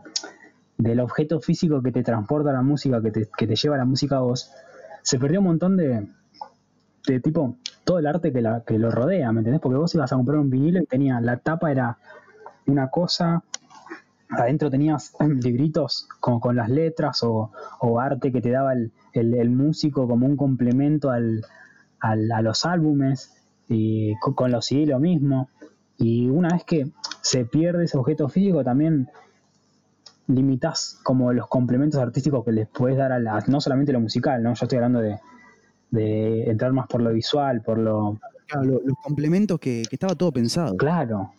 del 0.77 0.99
objeto 0.99 1.39
físico 1.39 1.81
que 1.81 1.91
te 1.91 2.03
transporta 2.03 2.51
la 2.51 2.61
música, 2.61 3.01
que 3.01 3.11
te, 3.11 3.29
que 3.37 3.47
te 3.47 3.55
lleva 3.55 3.77
la 3.77 3.85
música 3.85 4.17
a 4.17 4.21
vos, 4.21 4.51
se 5.01 5.19
perdió 5.19 5.39
un 5.39 5.47
montón 5.47 5.77
de, 5.77 6.07
de 7.07 7.19
tipo 7.19 7.57
todo 7.83 7.99
el 7.99 8.07
arte 8.07 8.31
que, 8.31 8.41
la, 8.41 8.63
que 8.65 8.79
lo 8.79 8.91
rodea, 8.91 9.31
¿me 9.31 9.39
entendés? 9.39 9.61
Porque 9.61 9.77
vos 9.77 9.93
ibas 9.95 10.11
a 10.11 10.15
comprar 10.15 10.39
un 10.39 10.49
vinilo 10.49 10.79
y 10.79 10.85
tenía, 10.85 11.19
la 11.21 11.37
tapa 11.37 11.71
era 11.71 11.97
una 12.65 12.89
cosa, 12.89 13.43
adentro 14.29 14.69
tenías 14.69 15.13
libritos 15.43 16.07
como 16.19 16.39
con 16.39 16.55
las 16.55 16.69
letras 16.69 17.23
o, 17.23 17.51
arte 17.99 18.31
que 18.31 18.41
te 18.41 18.51
daba 18.51 18.73
el, 18.73 19.49
músico 19.49 20.07
como 20.07 20.25
un 20.25 20.37
complemento 20.37 21.09
al, 21.11 21.45
a 21.99 22.41
los 22.41 22.65
álbumes, 22.65 23.43
y 23.67 24.15
con, 24.19 24.51
los 24.51 24.65
CD 24.65 24.85
lo 24.85 24.99
mismo. 24.99 25.49
Y 25.97 26.29
una 26.29 26.49
vez 26.49 26.63
que 26.63 26.91
se 27.21 27.45
pierde 27.45 27.85
ese 27.85 27.97
objeto 27.97 28.27
físico, 28.29 28.63
también 28.63 29.09
limitas 30.27 30.99
como 31.03 31.33
los 31.33 31.47
complementos 31.47 31.99
artísticos 31.99 32.45
que 32.45 32.51
les 32.51 32.67
puedes 32.67 32.97
dar 32.97 33.11
a 33.11 33.19
la, 33.19 33.43
no 33.47 33.59
solamente 33.59 33.91
lo 33.91 33.99
musical, 33.99 34.41
¿no? 34.41 34.53
Yo 34.53 34.65
estoy 34.65 34.77
hablando 34.77 34.99
de, 34.99 35.19
de 35.91 36.49
entrar 36.49 36.71
más 36.73 36.87
por 36.87 37.01
lo 37.01 37.11
visual, 37.11 37.61
por 37.61 37.77
lo... 37.77 38.19
Claro, 38.47 38.81
los 38.83 38.97
complementos 39.03 39.59
que, 39.59 39.83
estaba 39.89 40.15
todo 40.15 40.31
pensado. 40.31 40.75
Claro. 40.75 41.31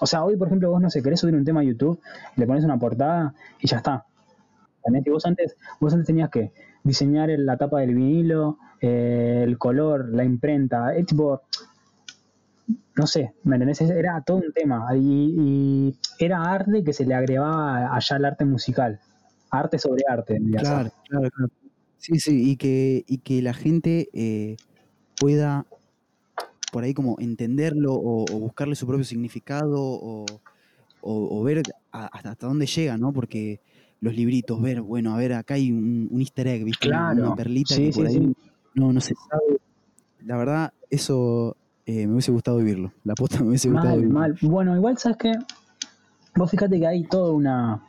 O 0.00 0.06
sea, 0.06 0.24
hoy, 0.24 0.36
por 0.36 0.48
ejemplo, 0.48 0.70
vos 0.70 0.80
no 0.80 0.90
sé, 0.90 1.02
querés 1.02 1.20
subir 1.20 1.34
un 1.34 1.44
tema 1.44 1.60
a 1.60 1.64
YouTube, 1.64 2.00
le 2.36 2.46
pones 2.46 2.64
una 2.64 2.78
portada 2.78 3.34
y 3.60 3.66
ya 3.66 3.78
está. 3.78 4.06
Y 4.86 5.10
vos 5.10 5.26
antes, 5.26 5.56
vos 5.80 5.92
antes 5.92 6.06
tenías 6.06 6.30
que 6.30 6.52
diseñar 6.82 7.28
la 7.30 7.56
tapa 7.56 7.80
del 7.80 7.94
vinilo, 7.94 8.58
eh, 8.80 9.42
el 9.44 9.58
color, 9.58 10.08
la 10.08 10.24
imprenta, 10.24 10.94
es 10.94 11.06
tipo, 11.06 11.42
no 12.96 13.06
sé, 13.06 13.34
¿me 13.44 13.56
entendés? 13.56 13.80
Era 13.82 14.20
todo 14.22 14.38
un 14.38 14.52
tema 14.52 14.86
y, 14.96 15.96
era 16.18 16.42
arte 16.42 16.82
que 16.82 16.92
se 16.92 17.06
le 17.06 17.14
agregaba 17.14 17.94
allá 17.94 18.16
al 18.16 18.24
arte 18.24 18.44
musical, 18.44 19.00
arte 19.50 19.78
sobre 19.78 20.02
arte. 20.08 20.40
Claro, 20.56 20.90
claro, 21.08 21.30
claro. 21.30 21.52
Sí, 21.96 22.18
sí, 22.20 22.50
y 22.50 22.56
que, 22.56 23.04
y 23.06 23.18
que 23.18 23.42
la 23.42 23.54
gente 23.54 24.08
eh, 24.12 24.56
pueda 25.18 25.66
por 26.72 26.84
ahí 26.84 26.94
como 26.94 27.16
entenderlo 27.18 27.94
o, 27.94 28.24
buscarle 28.38 28.74
su 28.74 28.86
propio 28.86 29.04
significado 29.04 29.76
o, 29.80 30.26
o, 31.00 31.42
ver 31.42 31.62
hasta, 31.90 32.46
dónde 32.46 32.66
llega, 32.66 32.98
¿no? 32.98 33.12
Porque 33.12 33.60
los 34.00 34.14
libritos, 34.14 34.60
ver, 34.60 34.82
bueno, 34.82 35.14
a 35.14 35.18
ver, 35.18 35.32
acá 35.32 35.54
hay 35.54 35.72
un, 35.72 36.08
easter 36.18 36.46
egg, 36.48 36.64
¿viste? 36.64 36.88
Claro. 36.88 37.22
Una 37.22 37.36
perlita 37.36 37.76
que 37.76 37.90
por 37.90 38.06
ahí 38.06 38.32
no, 38.74 38.92
no 38.92 39.00
se 39.00 39.14
sabe. 39.14 39.58
La 40.24 40.36
verdad, 40.36 40.72
eso 40.90 41.56
eh, 41.88 42.06
me 42.06 42.12
hubiese 42.12 42.30
gustado 42.32 42.58
vivirlo. 42.58 42.92
La 43.02 43.14
posta 43.14 43.40
me 43.40 43.48
hubiese 43.48 43.70
gustado 43.70 43.96
vivirlo. 43.96 44.18
Mal. 44.18 44.36
Bueno, 44.42 44.76
igual 44.76 44.98
sabes 44.98 45.16
que 45.16 45.32
vos 46.36 46.50
fíjate 46.50 46.78
que 46.78 46.86
hay 46.86 47.04
toda 47.04 47.32
una 47.32 47.82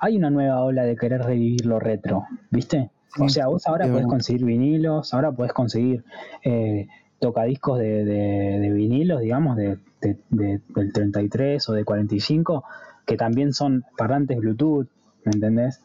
hay 0.00 0.16
una 0.16 0.28
nueva 0.28 0.60
ola 0.62 0.82
de 0.82 0.96
querer 0.96 1.22
revivir 1.22 1.64
lo 1.64 1.78
retro, 1.78 2.24
¿viste? 2.50 2.90
o 3.16 3.28
sea, 3.28 3.46
vos 3.46 3.64
ahora 3.68 3.86
podés 3.86 4.06
conseguir 4.06 4.44
vinilos, 4.44 5.14
ahora 5.14 5.30
podés 5.30 5.52
conseguir 5.52 6.04
eh, 6.42 6.88
tocadiscos 7.20 7.78
de, 7.78 8.04
de, 8.04 8.70
vinilos, 8.72 9.20
digamos, 9.20 9.56
de, 9.56 9.78
del 10.00 10.92
33 10.92 11.68
o 11.68 11.72
de 11.74 11.84
45, 11.84 12.64
que 13.06 13.16
también 13.16 13.52
son 13.52 13.84
parlantes 13.96 14.36
Bluetooth, 14.36 14.88
¿me 15.24 15.30
entendés? 15.32 15.80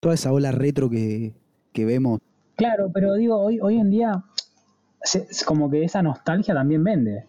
Toda 0.00 0.16
esa 0.16 0.32
ola 0.32 0.50
retro 0.50 0.90
que, 0.90 1.34
que 1.72 1.84
vemos. 1.84 2.18
Claro, 2.56 2.90
pero 2.92 3.14
digo, 3.14 3.38
hoy, 3.38 3.60
hoy 3.60 3.78
en 3.78 3.90
día, 3.90 4.24
es 5.02 5.44
como 5.44 5.70
que 5.70 5.84
esa 5.84 6.02
nostalgia 6.02 6.54
también 6.54 6.82
vende. 6.84 7.24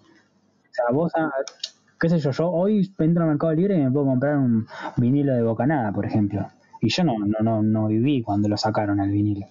O 0.70 0.74
sea, 0.74 0.86
vos, 0.92 1.12
ah, 1.16 1.32
qué 2.00 2.10
sé 2.10 2.20
yo, 2.20 2.32
yo 2.32 2.50
hoy 2.50 2.94
entro 3.00 3.24
al 3.24 3.30
Mercado 3.30 3.54
Libre 3.54 3.78
y 3.78 3.84
me 3.84 3.92
puedo 3.92 4.06
comprar 4.06 4.38
un 4.38 4.68
vinilo 4.98 5.34
de 5.34 5.42
Bocanada, 5.42 5.92
por 5.92 6.06
ejemplo. 6.06 6.48
Y 6.82 6.90
yo 6.90 7.04
no, 7.04 7.18
no, 7.20 7.40
no, 7.42 7.64
no 7.64 7.88
viví 7.88 8.22
cuando 8.22 8.48
lo 8.48 8.58
sacaron 8.58 9.00
al 9.00 9.10
vinilo. 9.10 9.48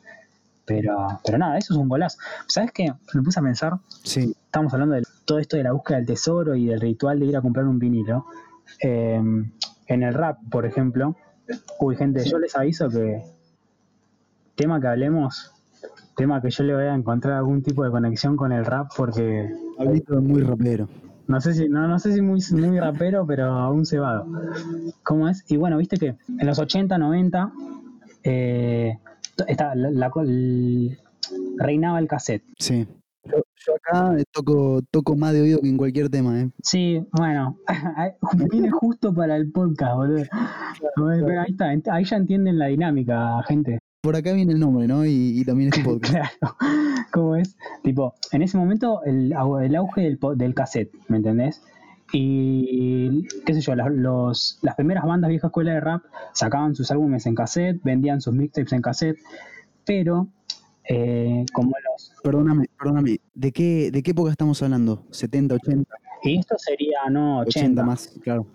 Pero, 0.65 1.21
pero 1.25 1.39
nada, 1.39 1.59
eso 1.59 1.75
es 1.75 1.79
un 1.79 1.89
golazo. 1.89 2.19
¿Sabes 2.49 2.73
qué? 2.73 2.93
Me 3.15 3.23
puse 3.23 3.39
a 3.39 3.43
pensar. 3.43 3.75
Sí. 4.03 4.35
Estamos 4.45 4.73
hablando 4.75 4.97
de 4.97 5.03
todo 5.25 5.39
esto 5.39 5.57
de 5.57 5.63
la 5.63 5.73
búsqueda 5.73 5.99
del 5.99 6.07
tesoro 6.07 6.57
y 6.57 6.67
del 6.67 6.81
ritual 6.81 7.21
de 7.21 7.27
ir 7.27 7.37
a 7.37 7.41
comprar 7.41 7.67
un 7.67 7.79
vinilo. 7.79 8.27
Eh, 8.83 9.21
en 9.87 10.03
el 10.03 10.15
rap, 10.15 10.39
por 10.51 10.67
ejemplo. 10.67 11.17
Uy, 11.79 11.97
gente, 11.97 12.25
yo 12.25 12.39
les 12.39 12.57
aviso 12.57 12.89
que. 12.89 13.23
Tema 14.57 14.81
que 14.81 14.89
hablemos. 14.89 15.53
Tema 16.17 16.41
que 16.41 16.51
yo 16.51 16.65
le 16.65 16.75
voy 16.75 16.85
a 16.85 16.95
encontrar 16.95 17.35
algún 17.35 17.63
tipo 17.63 17.85
de 17.85 17.91
conexión 17.91 18.37
con 18.37 18.51
el 18.53 18.65
rap 18.65 18.91
porque. 18.97 19.51
Hablito 19.79 20.21
muy 20.23 20.43
rapero. 20.43 20.89
No 21.29 21.41
sé 21.41 21.55
si, 21.55 21.69
no, 21.69 21.87
no 21.89 21.99
sé 21.99 22.13
si 22.13 22.23
muy, 22.23 22.41
muy 22.53 22.81
rapero, 22.81 23.27
pero 23.27 23.47
aún 23.47 23.85
cebado. 23.85 24.27
¿Cómo 25.03 25.29
es? 25.29 25.45
Y 25.51 25.57
bueno, 25.57 25.77
viste 25.77 25.97
que 25.99 26.17
en 26.39 26.47
los 26.47 26.59
80, 26.59 26.97
90, 26.97 27.53
eh, 28.23 28.99
está 29.49 29.75
la, 29.75 30.11
reinaba 31.59 31.99
el 31.99 32.07
cassette. 32.07 32.45
Sí. 32.59 32.87
Yo, 33.25 33.75
acá 33.75 34.17
toco, 34.31 34.81
toco 34.93 35.17
más 35.17 35.33
de 35.33 35.43
oído 35.43 35.61
que 35.61 35.69
en 35.69 35.77
cualquier 35.77 36.09
tema, 36.09 36.41
¿eh? 36.41 36.51
Sí, 36.63 37.05
bueno, 37.13 37.59
viene 38.53 38.71
justo 38.71 39.13
para 39.13 39.37
el 39.37 39.51
podcast, 39.51 39.97
boludo. 39.97 40.25
Pero 41.27 41.41
ahí 41.41 41.51
está, 41.51 41.93
ahí 41.93 42.05
ya 42.05 42.17
entienden 42.17 42.59
la 42.59 42.67
dinámica, 42.67 43.43
gente. 43.49 43.81
Por 44.07 44.15
acá 44.15 44.33
viene 44.35 44.53
el 44.53 44.61
nombre, 44.61 44.87
¿no? 44.87 45.05
Y, 45.05 45.45
también 45.45 45.73
es 45.75 45.81
podcast. 45.85 46.13
claro. 46.13 46.57
¿Cómo 47.13 47.35
es? 47.35 47.57
Tipo, 47.83 48.15
en 48.31 48.43
ese 48.43 48.57
momento 48.57 49.03
el, 49.05 49.33
el 49.33 49.75
auge 49.75 50.01
del, 50.01 50.19
del 50.37 50.55
cassette, 50.55 50.93
¿me 51.09 51.17
entendés? 51.17 51.61
Y 52.13 53.27
qué 53.45 53.55
sé 53.55 53.63
yo, 53.63 53.75
las, 53.75 54.61
las 54.63 54.75
primeras 54.77 55.05
bandas 55.05 55.29
vieja 55.29 55.49
escuela 55.49 55.73
de 55.73 55.81
rap 55.81 56.05
sacaban 56.35 56.77
sus 56.77 56.89
álbumes 56.93 57.27
en 57.27 57.35
cassette, 57.35 57.83
vendían 57.83 58.21
sus 58.21 58.33
mixtapes 58.33 58.75
en 58.75 58.81
cassette, 58.81 59.19
pero 59.85 60.29
eh, 60.89 61.45
como 61.53 61.73
los... 61.91 62.13
Perdóname, 62.23 62.67
perdóname, 62.79 63.19
¿de 63.35 63.51
qué, 63.51 63.91
¿de 63.91 64.05
qué 64.05 64.13
época 64.13 64.31
estamos 64.31 64.63
hablando? 64.63 65.03
¿70, 65.11 65.55
80? 65.55 65.95
Y 66.23 66.39
esto 66.39 66.55
sería, 66.59 66.99
no, 67.11 67.41
80. 67.41 67.83
más, 67.83 68.15
claro. 68.23 68.47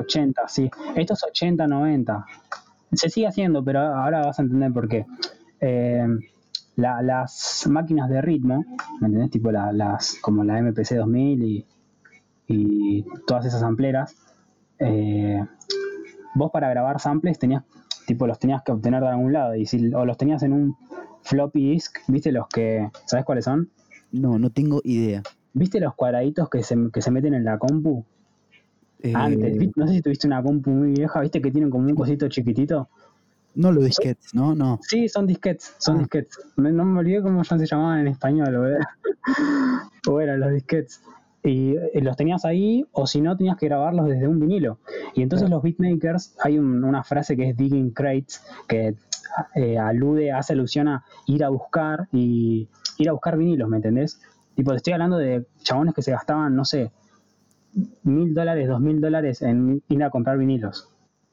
80, 0.00 0.48
sí. 0.48 0.68
Esto 0.96 1.14
es 1.14 1.22
80, 1.22 1.68
90. 1.68 2.26
Se 2.92 3.08
sigue 3.08 3.26
haciendo, 3.26 3.64
pero 3.64 3.80
ahora 3.80 4.26
vas 4.26 4.38
a 4.38 4.42
entender 4.42 4.72
por 4.72 4.88
qué. 4.88 5.06
Eh, 5.60 6.06
las 6.76 7.66
máquinas 7.68 8.08
de 8.08 8.22
ritmo, 8.22 8.64
¿me 9.00 9.06
entendés? 9.06 9.30
Tipo 9.30 9.50
las, 9.52 10.16
como 10.22 10.44
la 10.44 10.58
MPC 10.58 10.96
2000 10.96 11.42
y 11.42 11.66
y 12.50 13.04
todas 13.26 13.46
esas 13.46 13.60
sampleras, 13.60 14.16
eh, 14.80 15.44
vos 16.34 16.50
para 16.50 16.68
grabar 16.68 17.00
samples 17.00 17.38
tenías, 17.38 17.62
tipo, 18.06 18.26
los 18.26 18.38
tenías 18.38 18.62
que 18.62 18.72
obtener 18.72 19.02
de 19.02 19.08
algún 19.08 19.32
lado, 19.32 19.54
y 19.54 19.66
si, 19.66 19.94
o 19.94 20.04
los 20.04 20.16
tenías 20.16 20.42
en 20.42 20.52
un 20.52 20.76
floppy 21.22 21.70
disk, 21.70 21.98
¿viste 22.08 22.32
los 22.32 22.48
que, 22.48 22.90
¿sabes 23.06 23.24
cuáles 23.24 23.44
son? 23.44 23.70
No, 24.10 24.38
no 24.38 24.50
tengo 24.50 24.80
idea. 24.82 25.22
¿Viste 25.52 25.78
los 25.78 25.94
cuadraditos 25.94 26.48
que 26.48 26.62
se, 26.64 26.76
que 26.92 27.02
se 27.02 27.10
meten 27.12 27.34
en 27.34 27.44
la 27.44 27.58
compu? 27.58 28.04
Eh, 29.02 29.12
Antes, 29.14 29.76
no 29.76 29.86
sé 29.86 29.94
si 29.94 30.02
tuviste 30.02 30.26
una 30.26 30.42
compu 30.42 30.70
muy 30.70 30.92
vieja, 30.92 31.20
¿viste 31.20 31.40
que 31.40 31.50
tienen 31.50 31.70
como 31.70 31.86
un 31.86 31.94
cosito 31.94 32.28
chiquitito? 32.28 32.88
No 33.54 33.72
los 33.72 33.84
disquets, 33.84 34.34
¿no? 34.34 34.54
No. 34.54 34.78
Sí, 34.82 35.08
son 35.08 35.26
disquets, 35.26 35.74
son 35.78 35.96
ah. 35.96 35.98
disquets. 36.00 36.38
no 36.56 36.84
me 36.84 37.00
olvidé 37.00 37.22
cómo 37.22 37.42
ya 37.42 37.58
se 37.58 37.66
llamaban 37.66 38.00
en 38.00 38.08
español, 38.08 38.58
¿verdad? 38.58 38.86
bueno, 40.06 40.36
los 40.36 40.52
disquets 40.52 41.00
y 41.42 41.76
eh, 41.76 42.00
los 42.02 42.16
tenías 42.16 42.44
ahí 42.44 42.84
o 42.92 43.06
si 43.06 43.20
no 43.20 43.36
tenías 43.36 43.56
que 43.56 43.66
grabarlos 43.66 44.06
desde 44.08 44.28
un 44.28 44.38
vinilo. 44.38 44.78
Y 45.14 45.22
entonces 45.22 45.48
los 45.48 45.62
beatmakers, 45.62 46.36
hay 46.42 46.58
una 46.58 47.02
frase 47.02 47.36
que 47.36 47.50
es 47.50 47.56
digging 47.56 47.90
crates, 47.90 48.42
que 48.68 48.94
eh, 49.54 49.78
alude, 49.78 50.32
hace 50.32 50.52
alusión 50.52 50.88
a 50.88 51.04
ir 51.26 51.44
a 51.44 51.48
buscar 51.48 52.08
y 52.12 52.68
ir 52.98 53.08
a 53.08 53.12
buscar 53.12 53.36
vinilos, 53.36 53.68
¿me 53.68 53.76
entendés? 53.76 54.20
Tipo, 54.54 54.72
te 54.72 54.78
estoy 54.78 54.92
hablando 54.92 55.16
de 55.16 55.46
chabones 55.62 55.94
que 55.94 56.02
se 56.02 56.10
gastaban, 56.10 56.54
no 56.54 56.64
sé, 56.64 56.90
mil 58.02 58.34
dólares, 58.34 58.68
dos 58.68 58.80
mil 58.80 59.00
dólares 59.00 59.42
en 59.42 59.82
ir 59.88 60.04
a 60.04 60.10
comprar 60.10 60.38
vinilos. 60.38 60.88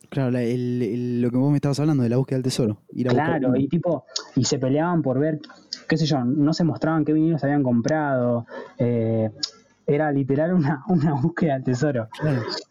Claro, 0.10 0.32
lo 0.32 1.30
que 1.30 1.38
vos 1.38 1.52
me 1.52 1.58
estabas 1.58 1.80
hablando 1.80 2.04
de 2.04 2.10
la 2.10 2.18
búsqueda 2.18 2.38
del 2.38 2.44
tesoro. 2.44 2.78
claro, 3.10 3.56
y 3.58 3.68
tipo, 3.68 4.06
y 4.36 4.46
se 4.46 4.58
peleaban 4.58 5.02
por 5.02 5.20
ver, 5.20 5.40
qué 5.88 5.98
sé 5.98 6.06
yo, 6.06 6.24
no 6.24 6.54
se 6.54 6.64
mostraban 6.64 7.04
qué 7.04 7.14
vinilos 7.14 7.44
habían 7.44 7.64
comprado. 7.64 8.46
Eh, 8.78 9.30
era 9.86 10.12
literal 10.12 10.54
una, 10.54 10.84
una 10.88 11.14
búsqueda 11.14 11.56
del 11.56 11.64
tesoro. 11.64 12.08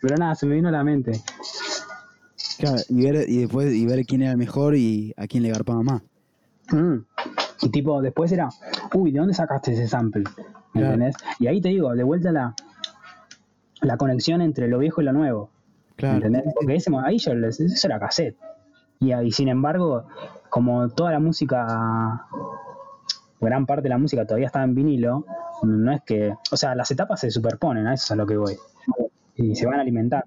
Pero 0.00 0.16
nada, 0.16 0.34
se 0.34 0.46
me 0.46 0.54
vino 0.54 0.68
a 0.68 0.72
la 0.72 0.84
mente. 0.84 1.12
Claro, 2.58 2.76
y 2.88 3.02
ver, 3.02 3.28
y 3.28 3.38
después 3.38 3.72
y 3.74 3.84
ver 3.86 4.06
quién 4.06 4.22
era 4.22 4.32
el 4.32 4.38
mejor 4.38 4.76
y 4.76 5.12
a 5.16 5.26
quién 5.26 5.42
le 5.42 5.50
garpaba 5.50 5.82
más. 5.82 6.02
Mm. 6.72 6.96
Y 7.62 7.68
tipo, 7.68 8.00
después 8.00 8.32
era, 8.32 8.48
uy, 8.94 9.12
¿de 9.12 9.18
dónde 9.18 9.34
sacaste 9.34 9.72
ese 9.72 9.88
sample? 9.88 10.24
¿Me 10.72 10.82
entendés? 10.82 11.16
Y 11.38 11.46
ahí 11.48 11.60
te 11.60 11.68
digo, 11.68 11.94
de 11.94 12.02
vuelta 12.02 12.32
la, 12.32 12.54
la 13.82 13.96
conexión 13.96 14.40
entre 14.40 14.68
lo 14.68 14.78
viejo 14.78 15.00
y 15.00 15.04
lo 15.04 15.12
nuevo. 15.12 15.50
Claro. 15.96 16.16
¿Entendés? 16.16 16.44
Porque 16.54 16.74
ese, 16.76 16.90
ahí 17.04 17.18
yo, 17.18 17.32
eso 17.32 17.86
era 17.86 17.98
cassette. 17.98 18.36
Y, 19.00 19.12
y 19.12 19.32
sin 19.32 19.48
embargo, 19.48 20.06
como 20.48 20.88
toda 20.88 21.12
la 21.12 21.20
música, 21.20 22.26
gran 23.40 23.66
parte 23.66 23.84
de 23.84 23.88
la 23.90 23.98
música 23.98 24.24
todavía 24.24 24.46
estaba 24.46 24.64
en 24.64 24.74
vinilo, 24.74 25.24
no 25.62 25.92
es 25.92 26.02
que, 26.02 26.34
o 26.50 26.56
sea, 26.56 26.74
las 26.74 26.90
etapas 26.90 27.20
se 27.20 27.30
superponen, 27.30 27.86
a 27.86 27.94
eso 27.94 28.04
es 28.04 28.10
a 28.12 28.16
lo 28.16 28.26
que 28.26 28.36
voy. 28.36 28.54
Y 29.36 29.54
se 29.54 29.66
van 29.66 29.78
a 29.78 29.82
alimentar. 29.82 30.24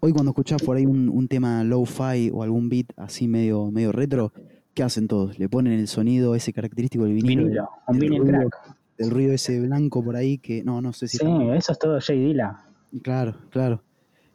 Hoy 0.00 0.12
cuando 0.12 0.30
escuchás 0.30 0.62
por 0.62 0.76
ahí 0.76 0.84
un, 0.86 1.28
tema 1.28 1.64
low-fi 1.64 2.30
o 2.32 2.42
algún 2.42 2.68
beat 2.68 2.86
así 2.96 3.26
medio, 3.26 3.70
medio 3.70 3.90
retro, 3.90 4.32
¿qué 4.74 4.82
hacen 4.82 5.08
todos? 5.08 5.38
Le 5.38 5.48
ponen 5.48 5.72
el 5.72 5.88
sonido 5.88 6.34
ese 6.34 6.52
característico 6.52 7.04
del 7.04 7.14
vinilo. 7.14 7.42
Vinilo, 7.42 7.70
un 7.86 7.98
vinil 7.98 8.24
track. 8.24 8.76
El 8.98 9.10
ruido 9.10 9.32
ese 9.32 9.60
blanco 9.60 10.04
por 10.04 10.14
ahí 10.14 10.38
que, 10.38 10.62
no, 10.62 10.80
no 10.80 10.92
sé 10.92 11.08
si... 11.08 11.18
Sí, 11.18 11.26
eso 11.54 11.72
es 11.72 11.78
todo 11.78 11.98
Jay 12.00 12.20
Dilla. 12.20 12.60
Claro, 13.02 13.34
claro. 13.50 13.82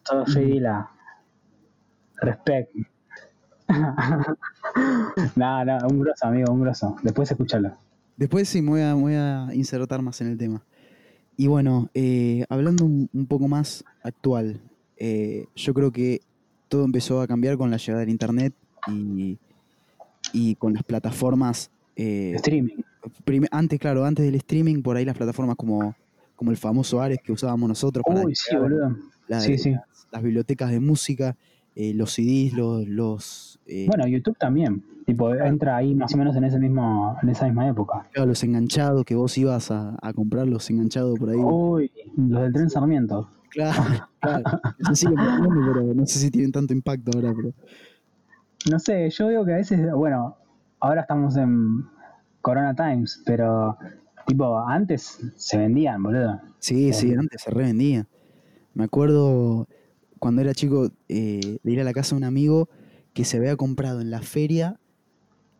Todo 0.03 0.25
Dilla. 0.25 0.89
Respect. 2.21 2.75
no, 5.35 5.65
no, 5.65 5.87
un 5.87 5.99
grosso, 5.99 6.27
amigo, 6.27 6.51
un 6.51 6.61
grosso. 6.61 6.95
Después 7.03 7.31
escúchalo. 7.31 7.71
Después 8.17 8.49
sí 8.49 8.61
me 8.61 8.93
voy 8.93 9.13
a, 9.13 9.47
insertar 9.53 10.01
más 10.01 10.19
en 10.21 10.27
el 10.27 10.37
tema. 10.37 10.63
Y 11.37 11.47
bueno, 11.47 11.89
eh, 11.93 12.45
hablando 12.49 12.83
un, 12.83 13.07
poco 13.27 13.47
más 13.47 13.85
actual, 14.03 14.59
eh, 14.97 15.45
yo 15.55 15.73
creo 15.73 15.91
que 15.91 16.19
todo 16.67 16.83
empezó 16.83 17.21
a 17.21 17.27
cambiar 17.27 17.57
con 17.57 17.71
la 17.71 17.77
llegada 17.77 18.01
del 18.01 18.09
Internet 18.09 18.53
y, 18.87 20.55
con 20.55 20.73
las 20.73 20.83
plataformas... 20.83 21.71
Eh, 21.95 22.33
streaming. 22.35 22.81
Antes, 23.51 23.79
claro, 23.79 24.03
antes 24.03 24.25
del 24.25 24.35
streaming, 24.35 24.81
por 24.81 24.97
ahí 24.97 25.05
las 25.05 25.15
plataformas 25.15 25.55
como, 25.55 25.95
como 26.39 26.51
el 26.51 26.57
famoso 26.57 27.01
Ares 27.01 27.19
que 27.21 27.33
usábamos 27.33 27.67
nosotros. 27.67 28.01
Uy, 28.07 28.33
sí, 28.33 28.55
boludo. 28.55 28.95
sí, 29.39 29.57
sí. 29.57 29.75
Las, 30.09 30.23
bibliotecas 30.23 30.71
de 30.71 30.79
música, 30.79 31.35
los 31.75 32.13
CDs, 32.13 32.53
los... 32.53 32.87
los 32.87 33.59
bueno, 33.87 34.07
YouTube 34.07 34.37
también. 34.37 34.81
Tipo, 35.05 35.35
entra 35.35 35.75
ahí 35.75 35.93
más 35.93 36.13
o 36.13 36.17
menos 36.17 36.37
en 36.37 36.45
ese 36.45 36.57
mismo, 36.57 37.17
en 37.21 37.27
esa 37.27 37.43
misma 37.43 37.67
época. 37.67 38.07
Claro, 38.13 38.29
los 38.29 38.41
enganchados 38.41 39.03
que 39.03 39.15
vos 39.15 39.37
ibas 39.37 39.69
a, 39.69 39.97
a 40.01 40.13
comprar, 40.13 40.47
los 40.47 40.69
enganchados 40.69 41.19
por 41.19 41.29
ahí. 41.29 41.35
Uy, 41.35 41.91
los 42.15 42.43
del 42.43 42.53
tren 42.53 42.69
Sarmiento. 42.69 43.29
Claro, 43.49 43.83
claro. 44.21 44.43
pero 44.71 45.93
no 45.93 46.05
sé 46.05 46.19
si 46.19 46.31
tienen 46.31 46.53
tanto 46.53 46.71
impacto 46.71 47.11
ahora, 47.13 47.33
pero. 47.35 47.51
No 48.71 48.79
sé, 48.79 49.09
yo 49.09 49.27
veo 49.27 49.43
que 49.43 49.51
a 49.51 49.57
veces, 49.57 49.91
bueno, 49.91 50.37
ahora 50.79 51.01
estamos 51.01 51.35
en 51.35 51.83
Corona 52.41 52.73
Times, 52.73 53.21
pero 53.25 53.77
tipo, 54.25 54.59
antes 54.67 55.19
se 55.35 55.57
vendían, 55.57 56.03
boludo. 56.03 56.41
Sí, 56.59 56.93
sí, 56.93 57.13
antes 57.13 57.41
se 57.41 57.51
revendían. 57.51 58.07
Me 58.73 58.83
acuerdo 58.83 59.67
cuando 60.19 60.41
era 60.41 60.53
chico 60.53 60.89
eh, 61.07 61.59
de 61.63 61.71
ir 61.71 61.81
a 61.81 61.83
la 61.83 61.93
casa 61.93 62.15
de 62.15 62.17
un 62.17 62.23
amigo 62.25 62.69
que 63.13 63.25
se 63.25 63.37
había 63.37 63.55
comprado 63.55 64.01
en 64.01 64.11
la 64.11 64.21
feria 64.21 64.79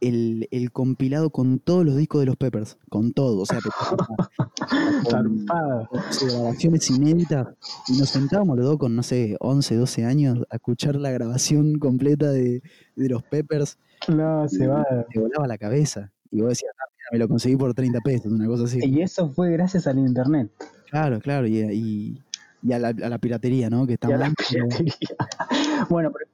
el, 0.02 0.48
el, 0.52 0.72
compilado 0.72 1.30
con 1.30 1.60
todos 1.60 1.86
los 1.86 1.98
discos 1.98 2.22
de 2.22 2.28
los 2.28 2.38
Peppers, 2.38 2.78
con 2.90 3.12
todo, 3.12 3.42
o 3.42 3.46
sea, 3.46 3.60
con, 5.10 5.46
grabaciones 5.46 6.90
inéditas, 6.90 7.48
y 7.88 7.98
nos 7.98 8.10
sentábamos 8.10 8.58
los 8.58 8.66
dos 8.66 8.78
con, 8.78 8.96
no 8.96 9.04
sé, 9.04 9.36
11, 9.40 9.76
12 9.76 10.06
años 10.06 10.40
a 10.50 10.56
escuchar 10.56 10.96
la 10.96 11.12
grabación 11.12 11.80
completa 11.80 12.32
de, 12.32 12.62
de 12.96 13.10
los 13.10 13.24
Peppers. 13.24 13.78
No, 14.08 14.48
se 14.48 14.68
va. 14.68 14.86
Te 15.12 15.20
volaba 15.20 15.48
la 15.48 15.58
cabeza. 15.58 16.14
Y 16.32 16.42
vos 16.42 16.50
decías, 16.50 16.72
ah, 16.80 16.89
me 17.12 17.18
lo 17.18 17.28
conseguí 17.28 17.56
por 17.56 17.74
30 17.74 18.00
pesos, 18.02 18.32
una 18.32 18.48
cosa 18.48 18.66
así. 18.66 18.80
Y 18.84 19.02
eso 19.02 19.30
fue 19.30 19.52
gracias 19.52 19.88
al 19.88 20.00
internet. 20.00 20.52
Claro, 20.90 21.20
claro, 21.20 21.48
y, 21.48 22.22
y, 22.64 22.74
a, 22.74 22.80
la, 22.80 22.90
a, 22.90 23.10
la, 23.10 23.18
piratería, 23.18 23.70
¿no? 23.70 23.88
Que 23.88 23.94
está 23.94 24.10
y 24.10 24.14
a 24.14 24.18
la 24.18 24.32
piratería. 24.32 24.94
bueno, 25.90 26.12
pero 26.12 26.30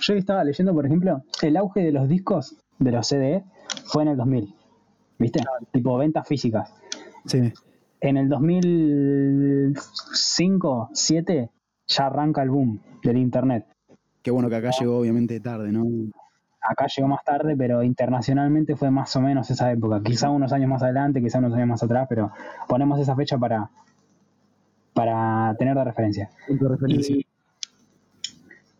yo 0.00 0.14
estaba 0.14 0.44
leyendo, 0.44 0.74
por 0.74 0.86
ejemplo, 0.86 1.22
el 1.42 1.56
auge 1.56 1.80
de 1.80 1.92
los 1.92 2.08
discos 2.08 2.56
de 2.78 2.92
los 2.92 3.06
CD 3.06 3.44
fue 3.86 4.02
en 4.02 4.10
el 4.10 4.16
2000. 4.16 4.54
¿Viste? 5.18 5.40
Tipo 5.72 5.96
ventas 5.96 6.26
físicas. 6.26 6.72
Sí. 7.26 7.52
En 8.00 8.16
el 8.16 8.28
2005, 8.28 10.88
2007, 10.90 11.50
ya 11.86 12.06
arranca 12.06 12.42
el 12.42 12.50
boom 12.50 12.80
del 13.02 13.16
internet. 13.16 13.66
Qué 14.22 14.30
bueno 14.30 14.48
que 14.48 14.56
acá 14.56 14.70
llegó 14.78 14.98
obviamente 14.98 15.40
tarde, 15.40 15.72
¿no? 15.72 15.84
Acá 16.66 16.86
llegó 16.86 17.08
más 17.08 17.22
tarde, 17.24 17.54
pero 17.56 17.82
internacionalmente 17.82 18.74
fue 18.74 18.90
más 18.90 19.14
o 19.16 19.20
menos 19.20 19.50
esa 19.50 19.70
época. 19.70 20.00
Quizá 20.02 20.30
unos 20.30 20.52
años 20.52 20.68
más 20.70 20.82
adelante, 20.82 21.20
quizá 21.20 21.38
unos 21.38 21.52
años 21.54 21.68
más 21.68 21.82
atrás, 21.82 22.06
pero 22.08 22.30
ponemos 22.68 22.98
esa 22.98 23.14
fecha 23.14 23.36
para, 23.36 23.68
para 24.94 25.54
tener 25.58 25.74
de 25.76 25.84
referencia. 25.84 26.30
De 26.48 26.68
referencia. 26.68 27.16
Y 27.16 27.26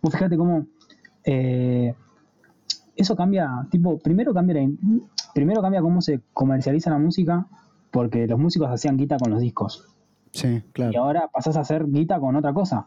vos 0.00 0.12
fíjate 0.14 0.36
cómo 0.36 0.66
eh, 1.24 1.94
eso 2.96 3.16
cambia, 3.16 3.50
tipo, 3.70 3.98
primero 3.98 4.32
cambia, 4.32 4.54
la- 4.62 4.70
primero 5.34 5.60
cambia 5.60 5.80
cómo 5.82 6.00
se 6.00 6.20
comercializa 6.32 6.90
la 6.90 6.98
música, 6.98 7.46
porque 7.90 8.26
los 8.26 8.38
músicos 8.38 8.70
hacían 8.70 8.96
guita 8.96 9.18
con 9.18 9.30
los 9.30 9.40
discos. 9.40 9.88
Sí, 10.30 10.48
Y 10.48 10.60
claro. 10.72 11.02
ahora 11.02 11.28
pasás 11.32 11.56
a 11.56 11.60
hacer 11.60 11.86
guita 11.86 12.18
con 12.18 12.34
otra 12.36 12.52
cosa. 12.52 12.86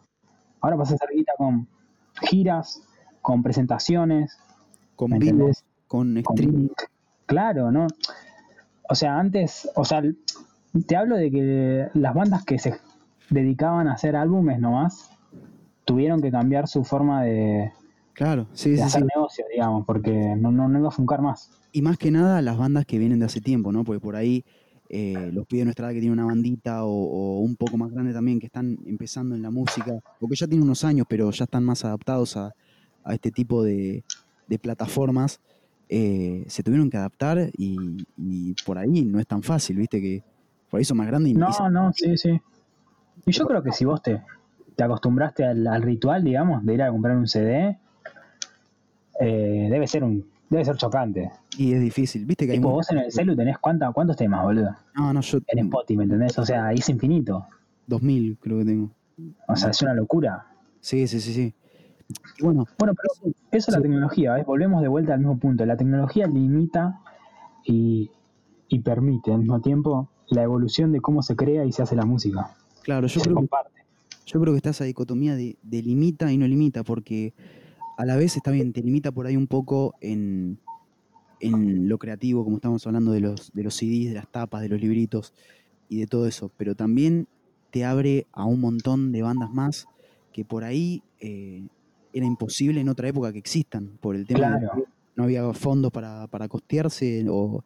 Ahora 0.59 0.75
pasás 0.77 0.93
a 0.93 1.05
hacer 1.05 1.15
guita 1.15 1.33
con 1.37 1.67
giras, 2.29 2.83
con 3.21 3.43
presentaciones, 3.43 4.37
Con 4.97 5.11
¿me 5.11 5.19
vivo, 5.19 5.49
con 5.87 6.21
con- 6.23 6.35
streaming. 6.37 6.67
Claro, 7.25 7.71
¿no? 7.71 7.87
O 8.89 8.95
sea, 8.95 9.17
antes, 9.17 9.69
o 9.75 9.85
sea, 9.85 10.01
te 10.87 10.95
hablo 10.95 11.15
de 11.15 11.31
que 11.31 11.87
las 11.93 12.13
bandas 12.13 12.43
que 12.43 12.57
se 12.59 12.73
dedicaban 13.29 13.87
a 13.87 13.93
hacer 13.93 14.15
álbumes 14.15 14.59
nomás 14.59 15.09
tuvieron 15.85 16.21
que 16.21 16.31
cambiar 16.31 16.67
su 16.67 16.83
forma 16.83 17.23
de, 17.23 17.71
Claro, 18.13 18.47
sí, 18.53 18.71
de 18.71 18.77
sí, 18.77 18.83
hacer 18.83 19.01
sí. 19.03 19.07
negocio, 19.15 19.45
digamos, 19.51 19.85
porque 19.85 20.35
no, 20.37 20.51
no, 20.51 20.67
no 20.67 20.79
iba 20.79 20.87
a 20.87 20.91
funcar 20.91 21.21
más. 21.21 21.51
Y 21.71 21.81
más 21.81 21.97
que 21.97 22.11
nada 22.11 22.41
las 22.41 22.57
bandas 22.57 22.85
que 22.85 22.97
vienen 22.97 23.19
de 23.19 23.25
hace 23.25 23.41
tiempo, 23.41 23.71
¿no? 23.71 23.83
Porque 23.83 23.99
por 23.99 24.15
ahí 24.15 24.43
eh, 24.89 25.29
los 25.33 25.45
pibes 25.45 25.61
de 25.61 25.65
nuestra 25.65 25.85
edad 25.87 25.93
que 25.93 25.99
tienen 25.99 26.17
una 26.19 26.27
bandita 26.27 26.85
o, 26.85 26.89
o 26.89 27.39
un 27.39 27.55
poco 27.55 27.77
más 27.77 27.91
grande 27.91 28.13
también 28.13 28.39
que 28.39 28.47
están 28.47 28.77
empezando 28.85 29.35
en 29.35 29.41
la 29.41 29.51
música, 29.51 29.91
o 30.19 30.27
que 30.27 30.35
ya 30.35 30.47
tienen 30.47 30.63
unos 30.63 30.83
años 30.83 31.05
pero 31.09 31.29
ya 31.29 31.43
están 31.43 31.63
más 31.65 31.83
adaptados 31.85 32.37
a, 32.37 32.53
a 33.03 33.13
este 33.13 33.31
tipo 33.31 33.63
de, 33.63 34.03
de 34.47 34.59
plataformas, 34.59 35.39
eh, 35.89 36.43
se 36.47 36.63
tuvieron 36.63 36.89
que 36.89 36.97
adaptar 36.97 37.49
y, 37.57 38.05
y 38.17 38.53
por 38.65 38.77
ahí 38.77 39.03
no 39.05 39.19
es 39.19 39.27
tan 39.27 39.41
fácil, 39.43 39.77
¿viste? 39.77 40.01
Que 40.01 40.23
por 40.69 40.77
ahí 40.79 40.83
son 40.85 40.97
más 40.97 41.07
grandes 41.07 41.31
y 41.31 41.35
No, 41.35 41.47
y- 41.49 41.71
no, 41.71 41.91
sí, 41.93 42.17
sí. 42.17 42.39
Y 43.25 43.31
yo 43.31 43.45
creo 43.47 43.61
que 43.63 43.71
si 43.71 43.85
vos 43.85 44.01
te, 44.01 44.21
te 44.75 44.83
acostumbraste 44.83 45.45
al, 45.45 45.65
al 45.67 45.81
ritual, 45.81 46.23
digamos, 46.23 46.65
de 46.65 46.73
ir 46.73 46.81
a 46.83 46.89
comprar 46.91 47.15
un 47.17 47.27
CD, 47.27 47.77
eh, 49.19 49.67
debe 49.69 49.87
ser 49.87 50.03
un 50.03 50.29
debe 50.49 50.63
ser 50.63 50.77
chocante. 50.77 51.29
y 51.57 51.73
es 51.73 51.81
difícil, 51.81 52.25
¿viste? 52.25 52.45
Que 52.45 52.53
hay 52.53 52.57
Tipo, 52.59 52.69
mu- 52.69 52.75
vos 52.75 52.89
en 52.91 52.99
el 52.99 53.11
celu 53.11 53.35
tenés 53.35 53.57
cuánta, 53.57 53.91
cuántos 53.91 54.15
temas, 54.15 54.43
boludo. 54.43 54.75
No, 54.95 55.11
no, 55.13 55.21
yo 55.21 55.39
En 55.47 55.59
Spotify, 55.59 55.97
¿me 55.97 56.03
entendés? 56.05 56.37
O 56.39 56.45
sea, 56.45 56.67
ahí 56.67 56.77
es 56.77 56.87
infinito. 56.89 57.45
2000 57.85 58.37
creo 58.39 58.59
que 58.59 58.65
tengo. 58.65 58.91
O 59.47 59.55
sea, 59.55 59.71
es 59.71 59.81
una 59.81 59.93
locura. 59.93 60.45
Sí, 60.79 61.07
sí, 61.07 61.19
sí, 61.19 61.33
sí. 61.33 61.53
Y 62.39 62.43
bueno, 62.43 62.65
Bueno, 62.79 62.93
pero 62.95 63.33
eso 63.51 63.71
es 63.71 63.75
la 63.75 63.81
tecnología, 63.81 64.33
¿ves? 64.33 64.45
Volvemos 64.45 64.81
de 64.81 64.87
vuelta 64.87 65.13
al 65.13 65.19
mismo 65.19 65.37
punto. 65.37 65.65
La 65.65 65.77
tecnología 65.77 66.27
limita 66.27 67.01
y, 67.65 68.11
y 68.67 68.79
permite 68.79 69.31
al 69.31 69.39
mismo 69.39 69.59
tiempo 69.61 70.09
la 70.29 70.43
evolución 70.43 70.91
de 70.91 71.01
cómo 71.01 71.21
se 71.21 71.35
crea 71.35 71.65
y 71.65 71.71
se 71.71 71.81
hace 71.81 71.95
la 71.95 72.05
música. 72.05 72.55
claro, 72.83 73.07
yo 73.07 73.19
se 73.19 73.29
creo 73.29 73.41
que. 73.41 73.47
Yo 74.25 74.41
creo 74.41 74.53
que 74.53 74.57
está 74.57 74.71
esa 74.71 74.83
dicotomía 74.83 75.35
de, 75.37 75.57
de 75.63 75.81
limita 75.81 76.29
y 76.33 76.37
no 76.37 76.45
limita, 76.45 76.83
porque 76.83 77.33
a 77.97 78.05
la 78.05 78.17
vez 78.17 78.35
está 78.35 78.51
bien, 78.51 78.73
te 78.73 78.81
limita 78.81 79.13
por 79.13 79.25
ahí 79.25 79.37
un 79.37 79.47
poco 79.47 79.95
en, 80.01 80.59
en 81.39 81.87
lo 81.87 81.97
creativo, 81.97 82.43
como 82.43 82.57
estamos 82.57 82.85
hablando 82.85 83.11
de 83.11 83.21
los, 83.21 83.53
de 83.53 83.63
los 83.63 83.75
CDs, 83.75 84.09
de 84.09 84.15
las 84.15 84.27
tapas, 84.27 84.61
de 84.61 84.69
los 84.69 84.81
libritos 84.81 85.33
y 85.87 85.99
de 85.99 86.07
todo 86.07 86.27
eso, 86.27 86.51
pero 86.57 86.75
también 86.75 87.27
te 87.71 87.85
abre 87.85 88.27
a 88.33 88.43
un 88.45 88.59
montón 88.59 89.13
de 89.13 89.21
bandas 89.21 89.51
más 89.51 89.87
que 90.33 90.43
por 90.43 90.63
ahí 90.63 91.03
eh, 91.19 91.63
era 92.17 92.25
imposible 92.25 92.81
en 92.81 92.89
otra 92.89 93.07
época 93.07 93.31
que 93.31 93.39
existan, 93.39 93.97
por 94.01 94.15
el 94.15 94.25
tema 94.27 94.51
de 94.51 94.59
Claro. 94.59 94.71
que 94.75 94.83
no 95.15 95.23
había 95.23 95.53
fondos 95.53 95.91
para, 95.91 96.27
para 96.27 96.47
costearse 96.47 97.25
o, 97.29 97.63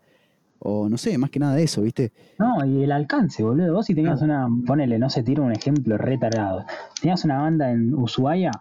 o 0.59 0.87
no 0.89 0.97
sé, 0.97 1.17
más 1.17 1.29
que 1.29 1.39
nada 1.39 1.55
de 1.55 1.63
eso, 1.63 1.81
¿viste? 1.81 2.11
No, 2.39 2.63
y 2.65 2.83
el 2.83 2.91
alcance, 2.91 3.43
boludo. 3.43 3.73
Vos 3.73 3.85
si 3.85 3.95
tenías 3.95 4.21
una, 4.21 4.47
ponele, 4.65 4.97
no 4.99 5.09
se 5.09 5.23
tira 5.23 5.41
un 5.41 5.51
ejemplo 5.51 5.97
retarado. 5.97 6.65
Tenías 7.01 7.23
una 7.25 7.39
banda 7.41 7.71
en 7.71 7.93
Ushuaia, 7.93 8.51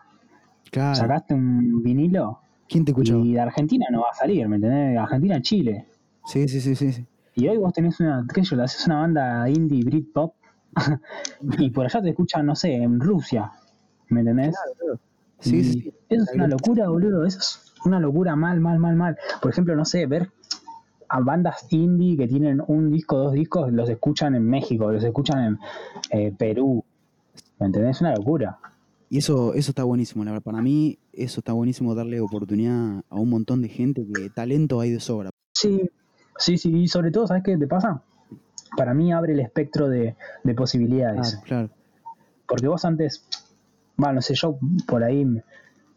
Claro, 0.71 0.95
sacaste 0.95 1.35
un 1.35 1.83
vinilo 1.83 2.39
¿quién 2.69 2.85
te 2.85 2.93
escuchaba? 2.93 3.21
y 3.25 3.33
de 3.33 3.41
Argentina 3.41 3.87
no 3.91 4.03
va 4.03 4.11
a 4.11 4.15
salir, 4.15 4.47
¿me 4.49 4.57
entendés? 4.57 4.97
Argentina, 4.99 5.41
Chile. 5.43 5.87
Sí, 6.27 6.47
sí, 6.49 6.61
sí, 6.61 6.75
sí. 6.77 6.93
sí. 6.93 7.07
Y 7.35 7.49
hoy 7.49 7.57
vos 7.59 7.73
tenés 7.73 7.99
una, 8.01 8.25
qué 8.33 8.45
sé 8.45 8.55
yo, 8.57 8.63
haces 8.63 8.87
una 8.87 9.01
banda 9.01 9.49
indie, 9.49 9.83
Britpop, 9.85 10.35
y 11.59 11.71
por 11.71 11.87
allá 11.87 12.01
te 12.03 12.11
escuchan, 12.11 12.47
no 12.47 12.55
sé, 12.55 12.75
en 12.75 13.01
Rusia, 13.01 13.51
¿me 14.09 14.21
entendés? 14.21 14.55
Y 14.85 15.10
sí, 15.41 15.65
sí. 15.65 15.95
Eso 16.09 16.25
es 16.25 16.35
una 16.35 16.47
locura, 16.47 16.89
boludo. 16.89 17.25
Eso 17.25 17.39
es 17.39 17.75
una 17.85 18.01
locura 18.01 18.37
mal, 18.37 18.61
mal, 18.61 18.79
mal, 18.79 18.97
mal. 18.97 19.19
Por 19.41 19.51
ejemplo, 19.51 19.75
no 19.75 19.85
sé, 19.85 20.07
ver 20.07 20.31
a 21.09 21.21
bandas 21.21 21.67
indie 21.71 22.17
que 22.17 22.29
tienen 22.29 22.63
un 22.69 22.91
disco, 22.91 23.19
dos 23.19 23.33
discos, 23.33 23.73
los 23.73 23.89
escuchan 23.89 24.37
en 24.37 24.49
México, 24.49 24.93
los 24.93 25.03
escuchan 25.03 25.59
en 26.13 26.19
eh, 26.19 26.33
Perú. 26.37 26.85
¿Me 27.59 27.67
entendés? 27.67 27.97
Es 27.97 28.01
una 28.01 28.15
locura. 28.15 28.59
Y 29.09 29.19
eso, 29.19 29.55
eso 29.55 29.73
está 29.73 29.83
buenísimo, 29.83 30.25
la 30.25 30.31
verdad. 30.31 30.45
Para 30.45 30.63
mí, 30.63 30.99
eso 31.13 31.41
está 31.41 31.53
buenísimo 31.53 31.97
darle 31.97 32.21
oportunidad 32.21 33.03
a 33.09 33.17
un 33.17 33.29
montón 33.29 33.61
de 33.61 33.69
gente 33.69 34.07
que 34.07 34.31
talento 34.31 34.81
hay 34.81 34.93
de 34.93 35.01
sobra. 35.01 35.31
Sí, 35.53 35.91
sí, 36.39 36.57
sí. 36.57 36.71
Y 36.73 36.87
sobre 36.87 37.11
todo, 37.11 37.27
¿sabes 37.27 37.43
qué 37.43 37.57
te 37.57 37.67
pasa? 37.67 38.03
Para 38.77 38.95
mí 38.95 39.13
abre 39.13 39.33
el 39.33 39.41
espectro 39.41 39.89
de, 39.89 40.15
de 40.45 40.55
posibilidades. 40.55 41.41
Claro, 41.45 41.69
claro. 41.69 41.71
Porque 42.47 42.69
vos 42.69 42.85
antes, 42.85 43.27
bueno, 44.01 44.15
no 44.15 44.23
sé, 44.23 44.35
yo 44.35 44.59
por 44.87 45.05
ahí 45.05 45.27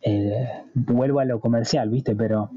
eh, 0.02 0.48
vuelvo 0.74 1.20
a 1.20 1.26
lo 1.26 1.40
comercial, 1.40 1.90
¿viste? 1.90 2.16
Pero 2.16 2.50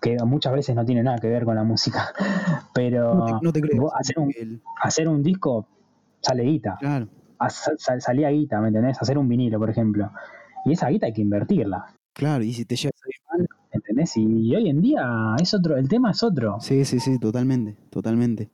que 0.00 0.16
muchas 0.24 0.52
veces 0.52 0.74
no 0.74 0.84
tiene 0.84 1.02
nada 1.02 1.18
que 1.18 1.28
ver 1.28 1.44
con 1.44 1.54
la 1.56 1.64
música. 1.64 2.12
Pero 2.74 3.38
No 3.42 3.52
te, 3.52 3.60
no 3.60 3.88
hacer, 3.94 4.18
un, 4.18 4.32
El- 4.38 4.60
hacer 4.82 5.08
un 5.08 5.22
disco 5.22 5.66
sale 6.20 6.42
guita. 6.44 6.76
claro, 6.80 7.08
A- 7.38 7.50
sal- 7.50 7.78
sal- 7.78 8.00
salía 8.00 8.28
guita, 8.30 8.60
¿me 8.60 8.68
entendés? 8.68 9.00
Hacer 9.00 9.18
un 9.18 9.28
vinilo, 9.28 9.58
por 9.58 9.70
ejemplo. 9.70 10.10
Y 10.64 10.72
esa 10.72 10.88
guita 10.88 11.06
hay 11.06 11.12
que 11.12 11.20
invertirla, 11.22 11.86
claro. 12.14 12.42
Y 12.44 12.52
si 12.54 12.64
te 12.64 12.76
llega 12.76 12.92
a 13.30 13.36
mal. 13.36 13.46
¿entendés? 13.70 14.16
Y, 14.16 14.22
y 14.48 14.54
hoy 14.56 14.68
en 14.70 14.80
día 14.80 15.36
es 15.40 15.52
otro, 15.52 15.76
el 15.76 15.88
tema 15.88 16.12
es 16.12 16.22
otro. 16.22 16.56
Sí, 16.60 16.84
sí, 16.86 17.00
sí, 17.00 17.18
totalmente, 17.18 17.76
totalmente. 17.90 18.48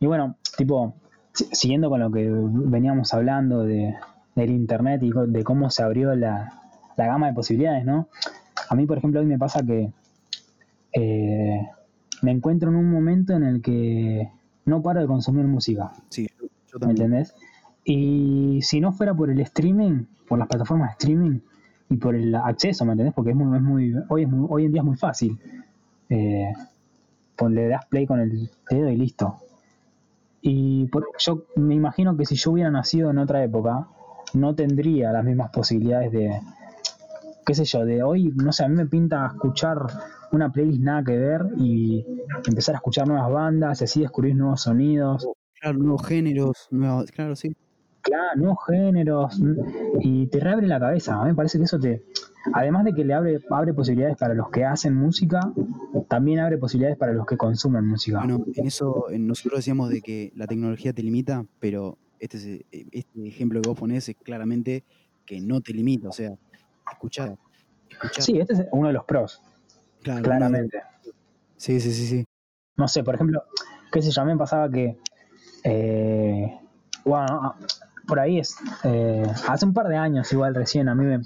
Y 0.00 0.06
bueno, 0.06 0.36
tipo, 0.56 0.94
si- 1.32 1.46
siguiendo 1.52 1.88
con 1.88 2.00
lo 2.00 2.10
que 2.10 2.28
veníamos 2.30 3.12
hablando 3.14 3.62
de, 3.62 3.94
del 4.42 4.50
internet 4.52 5.02
y 5.02 5.10
de 5.28 5.44
cómo 5.44 5.70
se 5.70 5.82
abrió 5.82 6.14
la, 6.14 6.60
la 6.96 7.06
gama 7.06 7.26
de 7.28 7.32
posibilidades, 7.34 7.84
¿no? 7.84 8.08
A 8.68 8.74
mí, 8.74 8.86
por 8.86 8.98
ejemplo, 8.98 9.20
hoy 9.20 9.26
me 9.26 9.38
pasa 9.38 9.62
que 9.64 9.90
eh, 10.92 11.68
me 12.22 12.30
encuentro 12.30 12.70
en 12.70 12.76
un 12.76 12.90
momento 12.90 13.34
en 13.34 13.42
el 13.44 13.62
que 13.62 14.30
no 14.64 14.82
paro 14.82 15.00
de 15.00 15.06
consumir 15.06 15.44
música, 15.46 15.92
Sí, 16.08 16.28
yo, 16.40 16.46
yo 16.66 16.78
¿me 16.78 16.86
también. 16.86 17.06
entendés? 17.06 17.34
Y 17.84 18.60
si 18.62 18.80
no 18.80 18.92
fuera 18.92 19.14
por 19.14 19.30
el 19.30 19.40
streaming, 19.40 20.04
por 20.28 20.38
las 20.38 20.48
plataformas 20.48 20.90
de 20.90 20.92
streaming 20.92 21.38
y 21.88 21.96
por 21.96 22.14
el 22.14 22.34
acceso, 22.34 22.84
¿me 22.84 22.92
entendés? 22.92 23.14
Porque 23.14 23.30
es 23.30 23.36
muy, 23.36 23.56
es 23.56 23.62
muy, 23.62 23.94
hoy, 24.08 24.22
es 24.24 24.28
muy- 24.28 24.46
hoy 24.50 24.64
en 24.66 24.72
día 24.72 24.82
es 24.82 24.86
muy 24.86 24.96
fácil. 24.96 25.38
Eh, 26.10 26.52
pon- 27.36 27.54
le 27.54 27.68
das 27.68 27.86
play 27.86 28.06
con 28.06 28.20
el 28.20 28.50
dedo 28.70 28.90
y 28.90 28.96
listo. 28.96 29.36
Y 30.42 30.86
por- 30.88 31.08
yo 31.18 31.44
me 31.56 31.74
imagino 31.74 32.16
que 32.16 32.26
si 32.26 32.36
yo 32.36 32.52
hubiera 32.52 32.70
nacido 32.70 33.10
en 33.10 33.18
otra 33.18 33.42
época, 33.42 33.86
no 34.34 34.54
tendría 34.54 35.12
las 35.12 35.24
mismas 35.24 35.50
posibilidades 35.50 36.12
de, 36.12 36.30
qué 37.46 37.54
sé 37.54 37.64
yo, 37.64 37.84
de 37.84 38.02
hoy, 38.02 38.32
no 38.36 38.52
sé, 38.52 38.64
a 38.64 38.68
mí 38.68 38.74
me 38.76 38.86
pinta 38.86 39.26
escuchar 39.26 39.78
una 40.32 40.52
playlist 40.52 40.80
nada 40.82 41.02
que 41.04 41.16
ver 41.16 41.46
y 41.58 42.04
empezar 42.46 42.74
a 42.74 42.78
escuchar 42.78 43.08
nuevas 43.08 43.30
bandas 43.32 43.80
y 43.80 43.84
así 43.84 44.00
descubrir 44.00 44.34
nuevos 44.36 44.62
sonidos. 44.62 45.26
Claro, 45.60 45.78
nuevos 45.78 46.06
géneros, 46.06 46.68
nuevos, 46.70 47.10
claro, 47.10 47.34
sí. 47.34 47.54
Claro, 48.02 48.36
nuevos 48.36 48.58
géneros 48.66 49.40
mm, 49.40 49.54
y 50.00 50.26
te 50.28 50.40
reabre 50.40 50.66
la 50.66 50.78
cabeza. 50.78 51.14
A 51.20 51.24
mí 51.24 51.30
me 51.30 51.34
parece 51.34 51.58
que 51.58 51.64
eso 51.64 51.78
te, 51.78 52.04
además 52.52 52.84
de 52.84 52.92
que 52.94 53.04
le 53.04 53.12
abre, 53.14 53.38
abre 53.50 53.74
posibilidades 53.74 54.16
para 54.16 54.34
los 54.34 54.50
que 54.50 54.64
hacen 54.64 54.94
música, 54.94 55.40
también 56.08 56.38
abre 56.38 56.58
posibilidades 56.58 56.96
para 56.98 57.12
los 57.12 57.26
que 57.26 57.36
consumen 57.36 57.86
música. 57.86 58.18
Bueno, 58.18 58.44
en 58.54 58.66
eso 58.66 59.10
en- 59.10 59.26
nosotros 59.26 59.58
decíamos 59.58 59.90
de 59.90 60.00
que 60.00 60.32
la 60.36 60.46
tecnología 60.46 60.92
te 60.92 61.02
limita, 61.02 61.44
pero 61.58 61.98
este, 62.18 62.36
es- 62.70 62.86
este 62.92 63.26
ejemplo 63.28 63.60
que 63.60 63.68
vos 63.68 63.78
ponés 63.78 64.08
es 64.08 64.16
claramente 64.22 64.84
que 65.26 65.40
no 65.40 65.60
te 65.60 65.72
limita, 65.72 66.08
o 66.08 66.12
sea, 66.12 66.32
escuchar, 66.90 67.36
Sí, 68.18 68.38
este 68.38 68.52
es 68.54 68.64
uno 68.72 68.88
de 68.88 68.94
los 68.94 69.04
pros, 69.04 69.42
claro, 70.02 70.22
claramente. 70.22 70.82
Sí, 71.56 71.80
sí, 71.80 71.92
sí, 71.92 72.06
sí. 72.06 72.24
No 72.76 72.86
sé, 72.86 73.02
por 73.02 73.14
ejemplo, 73.16 73.42
qué 73.90 74.00
sé 74.02 74.10
yo, 74.10 74.22
a 74.22 74.24
mí 74.24 74.32
me 74.32 74.38
pasaba 74.38 74.70
que, 74.70 74.96
eh, 75.64 76.58
bueno, 77.04 77.26
ah, 77.28 77.56
por 78.06 78.20
ahí 78.20 78.38
es, 78.38 78.56
eh, 78.84 79.26
hace 79.48 79.64
un 79.64 79.74
par 79.74 79.88
de 79.88 79.96
años 79.96 80.32
igual 80.32 80.54
recién 80.54 80.88
a 80.88 80.94
mí 80.94 81.04
me, 81.04 81.20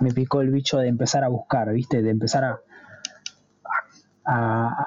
me 0.00 0.12
picó 0.12 0.40
el 0.42 0.50
bicho 0.50 0.78
de 0.78 0.88
empezar 0.88 1.24
a 1.24 1.28
buscar, 1.28 1.72
¿viste? 1.72 2.02
De 2.02 2.10
empezar 2.10 2.44
a, 2.44 2.60
a, 4.26 4.86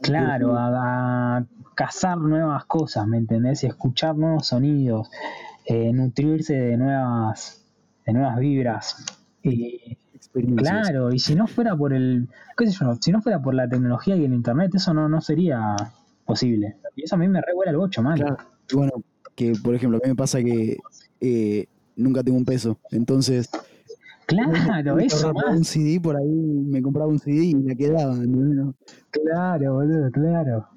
claro, 0.00 0.54
a, 0.56 1.44
cazar 1.74 2.18
nuevas 2.18 2.66
cosas, 2.66 3.06
¿me 3.06 3.16
entendés? 3.16 3.64
Y 3.64 3.66
escuchar 3.66 4.16
nuevos 4.16 4.48
sonidos, 4.48 5.10
eh, 5.64 5.92
nutrirse 5.92 6.54
de 6.54 6.76
nuevas, 6.76 7.64
de 8.04 8.12
nuevas 8.12 8.38
vibras. 8.38 9.04
Y, 9.42 9.96
claro, 10.56 11.12
y 11.12 11.18
si 11.18 11.34
no 11.34 11.46
fuera 11.46 11.74
por 11.74 11.94
el, 11.94 12.28
qué 12.56 12.66
sé 12.66 12.76
yo, 12.78 12.94
si 13.00 13.10
no 13.12 13.22
fuera 13.22 13.40
por 13.40 13.54
la 13.54 13.68
tecnología 13.68 14.14
y 14.16 14.24
el 14.24 14.34
internet, 14.34 14.72
eso 14.74 14.92
no, 14.92 15.08
no 15.08 15.20
sería 15.20 15.74
posible. 16.26 16.76
Y 16.96 17.04
eso 17.04 17.14
a 17.14 17.18
mí 17.18 17.28
me 17.28 17.40
revuela 17.40 17.70
el 17.70 17.78
bocho, 17.78 18.02
man. 18.02 18.16
Claro. 18.16 18.36
Bueno, 18.74 18.92
que 19.34 19.52
por 19.62 19.74
ejemplo, 19.74 19.98
a 19.98 20.00
mí 20.04 20.10
me 20.10 20.16
pasa 20.16 20.42
que 20.42 20.78
eh, 21.20 21.66
nunca 21.96 22.22
tengo 22.22 22.36
un 22.36 22.44
peso, 22.44 22.78
entonces 22.90 23.48
Claro, 24.30 24.98
eso 25.00 25.32
más. 25.34 25.56
Un 25.56 25.64
CD 25.64 26.00
por 26.00 26.16
ahí, 26.16 26.28
me 26.28 26.80
compraba 26.80 27.08
un 27.08 27.18
CD 27.18 27.46
y 27.46 27.54
me 27.54 27.76
quedaba. 27.76 28.14
Claro, 29.10 29.74
boludo, 29.74 30.10
claro. 30.12 30.68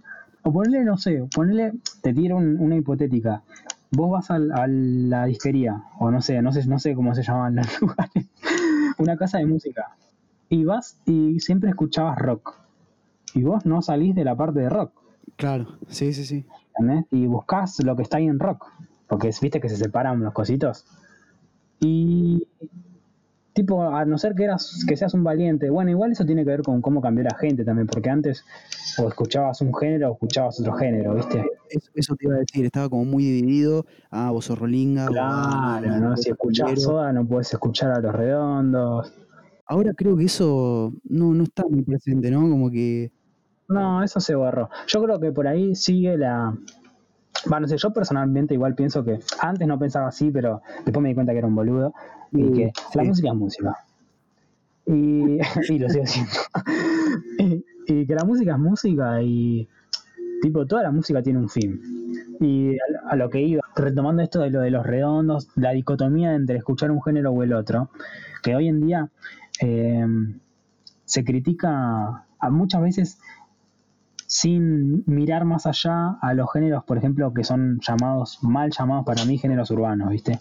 O 0.41 0.51
ponerle, 0.51 0.83
no 0.83 0.97
sé, 0.97 1.23
ponerle, 1.33 1.73
te 2.01 2.13
tiro 2.13 2.37
una 2.37 2.75
hipotética. 2.75 3.43
Vos 3.91 4.09
vas 4.09 4.31
a, 4.31 4.39
la 4.67 5.25
disquería, 5.25 5.83
o 5.99 6.09
no 6.09 6.19
sé, 6.19 6.41
no 6.41 6.51
sé, 6.51 6.65
no 6.65 6.79
sé 6.79 6.95
cómo 6.95 7.13
se 7.13 7.21
llaman 7.21 7.57
los 7.57 7.67
lugares, 7.81 8.27
una 8.97 9.15
casa 9.17 9.37
de 9.37 9.45
música. 9.45 9.95
Y 10.49 10.65
vas 10.65 10.97
y 11.05 11.39
siempre 11.39 11.69
escuchabas 11.69 12.17
rock. 12.17 12.55
Y 13.35 13.43
vos 13.43 13.65
no 13.67 13.83
salís 13.83 14.15
de 14.15 14.23
la 14.23 14.35
parte 14.35 14.61
de 14.61 14.69
rock. 14.69 14.93
Claro, 15.35 15.77
sí, 15.87 16.13
sí, 16.13 16.25
sí. 16.25 16.45
Y 17.11 17.27
buscas 17.27 17.83
lo 17.83 17.95
que 17.95 18.01
está 18.01 18.17
ahí 18.17 18.25
en 18.25 18.39
rock. 18.39 18.67
Porque 19.07 19.29
viste 19.39 19.61
que 19.61 19.69
se 19.69 19.77
separan 19.77 20.21
los 20.21 20.33
cositos. 20.33 20.85
Y 21.79 22.47
tipo, 23.53 23.83
a 23.83 24.03
no 24.05 24.17
ser 24.17 24.33
que 24.35 24.43
eras, 24.43 24.83
que 24.87 24.97
seas 24.97 25.13
un 25.13 25.23
valiente, 25.23 25.69
bueno, 25.69 25.91
igual 25.91 26.11
eso 26.11 26.25
tiene 26.25 26.43
que 26.43 26.49
ver 26.49 26.63
con 26.63 26.81
cómo 26.81 27.01
cambió 27.01 27.23
la 27.23 27.35
gente 27.37 27.63
también, 27.63 27.87
porque 27.87 28.09
antes 28.09 28.43
o 28.97 29.07
escuchabas 29.07 29.61
un 29.61 29.73
género 29.73 30.09
o 30.09 30.13
escuchabas 30.13 30.59
otro 30.59 30.73
género, 30.73 31.15
¿viste? 31.15 31.45
Eso, 31.93 32.15
te 32.15 32.25
iba 32.25 32.35
a 32.35 32.39
decir, 32.39 32.65
estaba 32.65 32.89
como 32.89 33.05
muy 33.05 33.23
dividido, 33.23 33.85
ah, 34.11 34.31
vos 34.31 34.45
sos 34.45 34.59
Rolinga. 34.59 35.07
Claro, 35.07 35.99
¿no? 35.99 36.17
Si 36.17 36.29
escuchás 36.29 36.81
Soda 36.81 37.13
no 37.13 37.25
puedes 37.25 37.53
escuchar 37.53 37.91
a 37.91 37.99
Los 37.99 38.13
Redondos. 38.13 39.13
Ahora 39.65 39.93
creo 39.95 40.17
que 40.17 40.25
eso 40.25 40.93
no, 41.05 41.33
no 41.33 41.43
está 41.43 41.63
muy 41.67 41.83
presente, 41.83 42.29
¿no? 42.29 42.41
Como 42.41 42.69
que... 42.69 43.11
No, 43.69 44.03
eso 44.03 44.19
se 44.19 44.35
borró. 44.35 44.69
Yo 44.87 45.03
creo 45.03 45.19
que 45.19 45.31
por 45.31 45.47
ahí 45.47 45.75
sigue 45.75 46.17
la... 46.17 46.55
Bueno, 47.45 47.61
no 47.61 47.67
sé, 47.67 47.77
yo 47.77 47.91
personalmente 47.91 48.53
igual 48.53 48.75
pienso 48.75 49.03
que 49.03 49.19
antes 49.39 49.67
no 49.67 49.79
pensaba 49.79 50.07
así, 50.07 50.31
pero 50.31 50.61
después 50.85 51.01
me 51.01 51.09
di 51.09 51.15
cuenta 51.15 51.31
que 51.31 51.39
era 51.39 51.47
un 51.47 51.55
boludo 51.55 51.93
y 52.33 52.51
que 52.51 52.71
la 52.95 53.03
música 53.03 53.29
es 53.29 53.35
música. 53.35 53.77
Y, 54.85 55.37
lo 55.79 55.87
sigo 55.87 56.03
haciendo. 56.03 56.31
y, 57.87 58.05
que 58.05 58.15
la 58.15 58.25
música 58.25 58.51
es 58.51 58.59
música 58.59 59.21
y 59.21 59.65
tipo 60.41 60.65
toda 60.65 60.83
la 60.83 60.91
música 60.91 61.23
tiene 61.23 61.39
un 61.39 61.47
fin. 61.47 61.79
Y 62.41 62.75
a, 63.09 63.15
lo 63.15 63.29
que 63.29 63.41
iba, 63.41 63.61
retomando 63.77 64.21
esto 64.21 64.41
de 64.41 64.49
lo 64.49 64.59
de 64.59 64.71
los 64.71 64.85
redondos, 64.85 65.47
la 65.55 65.71
dicotomía 65.71 66.35
entre 66.35 66.57
escuchar 66.57 66.91
un 66.91 67.01
género 67.01 67.31
o 67.31 67.43
el 67.43 67.53
otro, 67.53 67.91
que 68.41 68.55
hoy 68.55 68.67
en 68.67 68.85
día 68.85 69.09
eh, 69.61 70.05
se 71.05 71.23
critica 71.23 72.25
a 72.39 72.49
muchas 72.49 72.81
veces 72.81 73.19
sin 74.27 75.03
mirar 75.05 75.45
más 75.45 75.65
allá 75.65 76.17
a 76.19 76.33
los 76.33 76.51
géneros, 76.51 76.83
por 76.83 76.97
ejemplo, 76.97 77.33
que 77.33 77.43
son 77.43 77.79
llamados, 77.79 78.39
mal 78.41 78.71
llamados 78.71 79.05
para 79.05 79.23
mí, 79.25 79.37
géneros 79.37 79.69
urbanos, 79.71 80.09
¿viste? 80.09 80.39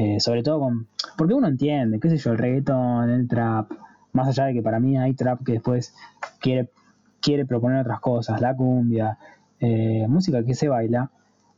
Eh, 0.00 0.18
sobre 0.18 0.42
todo 0.42 0.60
con. 0.60 0.86
Porque 1.18 1.34
uno 1.34 1.46
entiende, 1.46 2.00
qué 2.00 2.08
sé 2.08 2.16
yo, 2.16 2.32
el 2.32 2.38
reggaeton, 2.38 3.10
el 3.10 3.28
trap. 3.28 3.70
Más 4.12 4.28
allá 4.28 4.46
de 4.46 4.54
que 4.54 4.62
para 4.62 4.80
mí 4.80 4.96
hay 4.96 5.12
trap 5.12 5.44
que 5.44 5.52
después 5.52 5.94
quiere, 6.40 6.70
quiere 7.20 7.44
proponer 7.44 7.82
otras 7.82 8.00
cosas, 8.00 8.40
la 8.40 8.56
cumbia, 8.56 9.18
eh, 9.60 10.06
música 10.08 10.42
que 10.42 10.54
se 10.54 10.68
baila. 10.68 11.10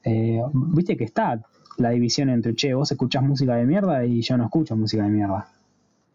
Eh, 0.02 0.42
viste 0.52 0.96
que 0.96 1.04
está 1.04 1.40
la 1.78 1.90
división 1.90 2.30
entre, 2.30 2.56
che, 2.56 2.74
vos 2.74 2.90
escuchás 2.90 3.22
música 3.22 3.54
de 3.54 3.64
mierda 3.64 4.04
y 4.04 4.20
yo 4.22 4.36
no 4.36 4.44
escucho 4.44 4.74
música 4.74 5.04
de 5.04 5.10
mierda. 5.10 5.46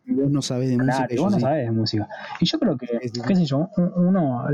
Vos 0.05 0.29
no 0.29 0.41
sabés 0.41 0.69
de 0.69 0.77
música. 0.77 1.07
Y 1.09 1.17
vos 1.17 1.31
no 1.31 1.39
sabés 1.39 1.65
de 1.65 1.71
música. 1.71 2.09
Y 2.41 2.45
yo 2.45 2.59
creo 2.59 2.77
que, 2.77 2.87
qué 3.25 3.35
sé 3.35 3.45
yo, 3.45 3.69
uno. 3.95 4.45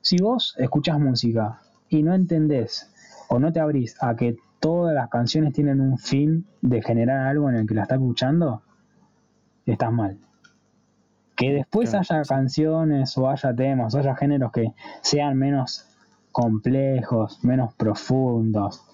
Si 0.00 0.18
vos 0.18 0.54
escuchás 0.56 1.00
música 1.00 1.60
y 1.88 2.04
no 2.04 2.14
entendés 2.14 2.92
o 3.28 3.38
no 3.38 3.52
te 3.52 3.60
abrís 3.60 3.96
a 4.00 4.16
que 4.16 4.36
todas 4.60 4.94
las 4.94 5.08
canciones 5.08 5.52
tienen 5.52 5.80
un 5.80 5.98
fin 5.98 6.46
de 6.62 6.82
generar 6.82 7.26
algo 7.26 7.48
en 7.48 7.56
el 7.56 7.66
que 7.66 7.74
la 7.74 7.82
estás 7.82 7.98
escuchando, 7.98 8.62
estás 9.64 9.92
mal. 9.92 10.18
Que 11.36 11.52
después 11.52 11.94
haya 11.94 12.22
canciones 12.22 13.16
o 13.18 13.28
haya 13.28 13.54
temas 13.54 13.94
o 13.94 13.98
haya 13.98 14.16
géneros 14.16 14.52
que 14.52 14.72
sean 15.02 15.36
menos 15.36 15.86
complejos, 16.32 17.44
menos 17.44 17.74
profundos, 17.74 18.86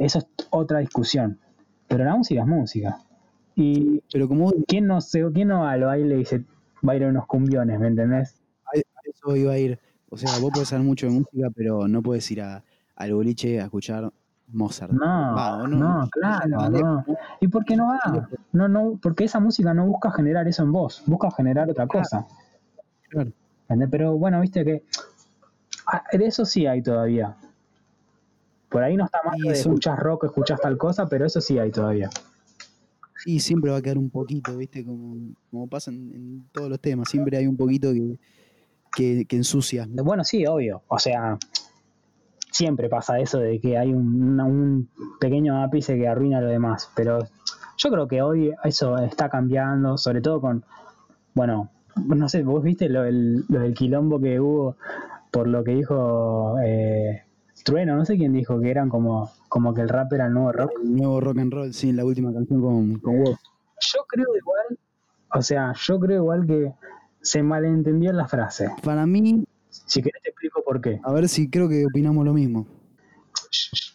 eso 0.00 0.18
es 0.18 0.26
otra 0.50 0.78
discusión. 0.78 1.38
Pero 1.86 2.04
la 2.04 2.16
música 2.16 2.40
es 2.40 2.46
música. 2.46 2.98
Y 3.54 4.02
pero 4.10 4.28
como 4.28 4.50
quién 4.66 4.86
no 4.86 5.00
sé, 5.00 5.22
quién 5.34 5.48
no 5.48 5.60
va 5.60 5.76
lo 5.76 5.86
baile 5.86 6.14
y 6.14 6.18
dice 6.18 6.44
va 6.86 6.94
a 6.94 6.96
ir 6.96 7.04
a 7.04 7.08
unos 7.08 7.26
cumbiones, 7.26 7.78
¿me 7.78 7.88
entendés? 7.88 8.40
A 8.64 8.78
eso 9.04 9.36
iba 9.36 9.52
a 9.52 9.58
ir. 9.58 9.78
O 10.08 10.16
sea, 10.16 10.30
vos 10.40 10.50
podés 10.52 10.68
saber 10.68 10.84
mucho 10.84 11.06
de 11.06 11.12
música, 11.12 11.50
pero 11.54 11.86
no 11.86 12.02
puedes 12.02 12.28
ir 12.30 12.40
a, 12.40 12.64
al 13.00 13.14
boliche 13.14 13.60
a 13.60 13.64
escuchar 13.64 14.12
Mozart. 14.48 14.92
No, 14.92 15.66
no, 15.66 16.08
claro, 16.10 16.68
no. 16.68 17.04
¿Y 17.40 17.48
por 17.48 17.64
qué 17.64 17.76
no 17.76 17.86
va? 17.86 18.28
No, 18.52 18.68
no, 18.68 18.98
porque 19.02 19.24
esa 19.24 19.40
música 19.40 19.72
no 19.72 19.86
busca 19.86 20.10
generar 20.10 20.46
eso 20.46 20.62
en 20.62 20.72
vos, 20.72 21.02
busca 21.06 21.30
generar 21.30 21.70
otra 21.70 21.86
cosa. 21.86 22.26
Claro. 23.08 23.32
Pero 23.90 24.18
bueno, 24.18 24.40
viste 24.40 24.64
que 24.64 24.82
ah, 25.86 26.02
de 26.12 26.26
eso 26.26 26.44
sí 26.44 26.66
hay 26.66 26.82
todavía. 26.82 27.36
Por 28.68 28.82
ahí 28.82 28.96
no 28.96 29.06
está 29.06 29.20
mal 29.24 29.40
de 29.40 29.52
escuchar 29.52 29.98
rock, 29.98 30.24
escuchas 30.24 30.60
tal 30.60 30.76
cosa, 30.76 31.08
pero 31.08 31.24
eso 31.24 31.40
sí 31.40 31.58
hay 31.58 31.70
todavía. 31.70 32.10
Sí, 33.24 33.40
siempre 33.40 33.70
va 33.70 33.78
a 33.78 33.82
quedar 33.82 33.98
un 33.98 34.10
poquito, 34.10 34.56
¿viste? 34.56 34.84
Como, 34.84 35.34
como 35.50 35.66
pasa 35.68 35.90
en, 35.90 36.44
todos 36.52 36.68
los 36.68 36.80
temas, 36.80 37.08
siempre 37.08 37.36
hay 37.36 37.46
un 37.46 37.56
poquito 37.56 37.92
que, 38.94 39.26
que 39.26 39.36
ensucia. 39.36 39.86
Bueno, 39.88 40.22
sí, 40.24 40.46
obvio. 40.46 40.82
O 40.88 40.98
sea, 40.98 41.38
siempre 42.50 42.88
pasa 42.88 43.18
eso 43.18 43.38
de 43.38 43.60
que 43.60 43.78
hay 43.78 43.92
un, 43.92 44.88
pequeño 45.20 45.62
ápice 45.62 45.96
que 45.96 46.08
arruina 46.08 46.40
lo 46.40 46.48
demás, 46.48 46.90
pero 46.94 47.18
yo 47.76 47.90
creo 47.90 48.08
que 48.08 48.22
hoy 48.22 48.52
eso 48.64 48.96
está 48.98 49.28
cambiando, 49.28 49.96
sobre 49.96 50.20
todo 50.20 50.40
con, 50.40 50.64
bueno, 51.34 51.70
no 51.96 52.28
sé, 52.28 52.42
vos 52.42 52.62
viste 52.62 52.88
lo, 52.88 53.02
del 53.02 53.74
quilombo 53.76 54.20
que 54.20 54.40
hubo 54.40 54.76
por 55.30 55.46
lo 55.46 55.62
que 55.62 55.74
dijo 55.74 56.56
eh, 56.64 57.22
Trueno, 57.64 57.96
no 57.96 58.04
sé 58.04 58.16
quién 58.16 58.32
dijo, 58.32 58.58
que 58.60 58.70
eran 58.70 58.88
como, 58.88 59.30
como 59.48 59.74
que 59.74 59.82
el 59.82 59.88
rap 59.88 60.12
era 60.12 60.26
el 60.26 60.32
nuevo 60.32 60.52
rock. 60.52 60.72
El 60.82 60.96
nuevo 60.96 61.20
rock 61.20 61.38
and 61.38 61.52
roll, 61.52 61.74
sí, 61.74 61.92
la 61.92 62.04
última 62.04 62.32
canción 62.32 62.60
con, 62.60 62.98
con 62.98 63.14
Yo 63.24 64.04
creo 64.08 64.26
igual, 64.36 64.78
o 65.34 65.42
sea, 65.42 65.72
yo 65.74 66.00
creo 66.00 66.16
igual 66.22 66.46
que 66.46 66.72
se 67.20 67.42
malentendió 67.42 68.12
la 68.12 68.26
frase. 68.26 68.70
Para 68.82 69.06
mí, 69.06 69.44
si 69.70 70.02
querés 70.02 70.22
te 70.22 70.30
explico 70.30 70.62
por 70.64 70.80
qué. 70.80 71.00
A 71.02 71.12
ver 71.12 71.28
si 71.28 71.48
creo 71.48 71.68
que 71.68 71.86
opinamos 71.86 72.24
lo 72.24 72.32
mismo. 72.32 72.66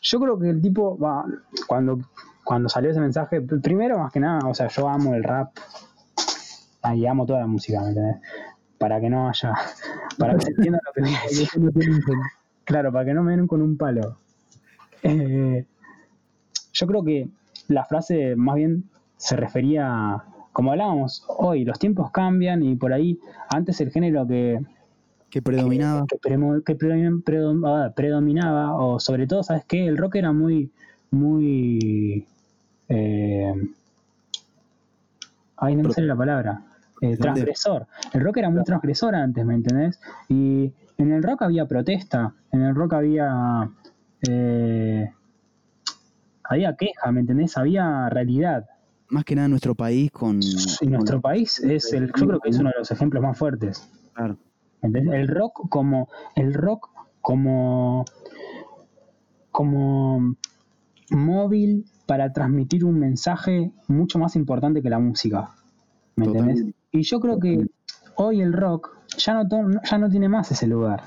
Yo 0.01 0.19
creo 0.19 0.39
que 0.39 0.49
el 0.49 0.61
tipo, 0.61 0.97
va, 0.97 1.25
cuando, 1.67 1.99
cuando 2.43 2.69
salió 2.69 2.91
ese 2.91 2.99
mensaje, 2.99 3.41
primero 3.41 3.99
más 3.99 4.11
que 4.11 4.19
nada, 4.19 4.47
o 4.47 4.53
sea, 4.53 4.67
yo 4.67 4.87
amo 4.87 5.13
el 5.13 5.23
rap 5.23 5.55
y 6.93 7.05
amo 7.05 7.25
toda 7.25 7.39
la 7.39 7.47
música, 7.47 7.81
¿me 7.81 7.89
entendés? 7.89 8.17
Para 8.77 8.99
que 8.99 9.09
no 9.09 9.29
haya, 9.29 9.53
para 10.17 10.35
que 10.35 10.45
se 10.45 10.51
entienda 10.51 10.79
lo 10.85 10.93
que 10.93 11.01
voy 11.01 11.15
a 11.15 11.23
decir. 11.27 12.03
claro, 12.63 12.91
para 12.91 13.05
que 13.05 13.13
no 13.13 13.23
me 13.23 13.35
den 13.35 13.47
con 13.47 13.61
un 13.61 13.77
palo. 13.77 14.17
Eh, 15.01 15.65
yo 16.73 16.87
creo 16.87 17.03
que 17.03 17.29
la 17.67 17.85
frase 17.85 18.35
más 18.35 18.55
bien 18.55 18.89
se 19.17 19.35
refería, 19.35 20.23
como 20.51 20.71
hablábamos 20.71 21.25
hoy, 21.27 21.63
los 21.65 21.79
tiempos 21.79 22.11
cambian 22.11 22.63
y 22.63 22.75
por 22.75 22.93
ahí 22.93 23.19
antes 23.49 23.81
el 23.81 23.91
género 23.91 24.27
que, 24.27 24.59
que 25.35 25.41
predominaba. 25.41 26.05
Que, 26.07 26.17
ah, 27.65 27.91
predominaba, 27.93 28.73
o 28.77 29.01
sobre 29.01 29.27
todo, 29.27 29.43
¿sabes 29.43 29.65
qué? 29.65 29.85
El 29.85 29.97
rock 29.97 30.15
era 30.15 30.31
muy, 30.31 30.71
muy... 31.11 32.25
Eh, 32.87 33.53
ay, 35.57 35.75
no 35.75 35.83
me 35.83 35.93
sale 35.93 36.07
la 36.07 36.15
palabra. 36.15 36.61
Eh, 37.01 37.17
transgresor. 37.17 37.85
El 38.13 38.21
rock 38.21 38.37
era 38.37 38.49
muy 38.49 38.63
transgresor 38.63 39.13
antes, 39.13 39.45
¿me 39.45 39.55
entendés? 39.55 39.99
Y 40.29 40.71
en 40.97 41.11
el 41.11 41.21
rock 41.21 41.41
había 41.41 41.65
protesta, 41.65 42.33
en 42.53 42.61
el 42.61 42.73
rock 42.73 42.93
había... 42.93 43.69
Eh, 44.29 45.11
había 46.45 46.77
queja, 46.77 47.11
¿me 47.11 47.19
entendés? 47.19 47.57
Había 47.57 48.07
realidad. 48.07 48.69
Más 49.09 49.25
que 49.25 49.35
nada 49.35 49.49
nuestro 49.49 49.75
país 49.75 50.11
con... 50.11 50.39
Nuestro 50.81 51.19
país 51.19 51.59
es 51.59 51.91
el, 51.91 52.07
yo 52.15 52.25
creo 52.25 52.39
que 52.39 52.51
es 52.51 52.57
uno 52.57 52.69
de 52.69 52.79
los 52.79 52.89
ejemplos 52.89 53.21
más 53.21 53.37
fuertes. 53.37 53.85
Claro. 54.13 54.37
El 54.93 55.27
rock 55.27 55.69
como, 55.69 56.09
el 56.35 56.53
rock 56.53 56.89
como, 57.21 58.05
como 59.51 60.35
móvil 61.09 61.85
para 62.05 62.31
transmitir 62.33 62.85
un 62.85 62.99
mensaje 62.99 63.71
mucho 63.87 64.19
más 64.19 64.35
importante 64.35 64.81
que 64.81 64.89
la 64.89 64.99
música. 64.99 65.51
¿Me 66.15 66.25
entiendes? 66.25 66.75
Y 66.91 67.03
yo 67.03 67.19
creo 67.19 67.39
que 67.39 67.67
hoy 68.15 68.41
el 68.41 68.53
rock 68.53 68.95
ya 69.17 69.33
no, 69.33 69.47
ya 69.83 69.97
no 69.97 70.09
tiene 70.09 70.29
más 70.29 70.51
ese 70.51 70.67
lugar. 70.67 71.03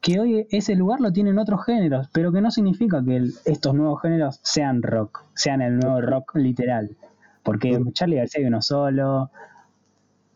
Que 0.00 0.20
hoy 0.20 0.46
ese 0.50 0.74
lugar 0.74 1.00
lo 1.00 1.12
tienen 1.12 1.38
otros 1.38 1.64
géneros, 1.64 2.08
pero 2.12 2.30
que 2.30 2.40
no 2.40 2.50
significa 2.50 3.02
que 3.04 3.28
estos 3.46 3.74
nuevos 3.74 4.02
géneros 4.02 4.40
sean 4.42 4.82
rock, 4.82 5.24
sean 5.34 5.62
el 5.62 5.78
nuevo 5.78 6.00
rock 6.00 6.36
literal. 6.36 6.96
Porque 7.42 7.78
Charlie 7.92 8.16
García 8.16 8.40
hay 8.40 8.46
uno 8.46 8.62
solo, 8.62 9.30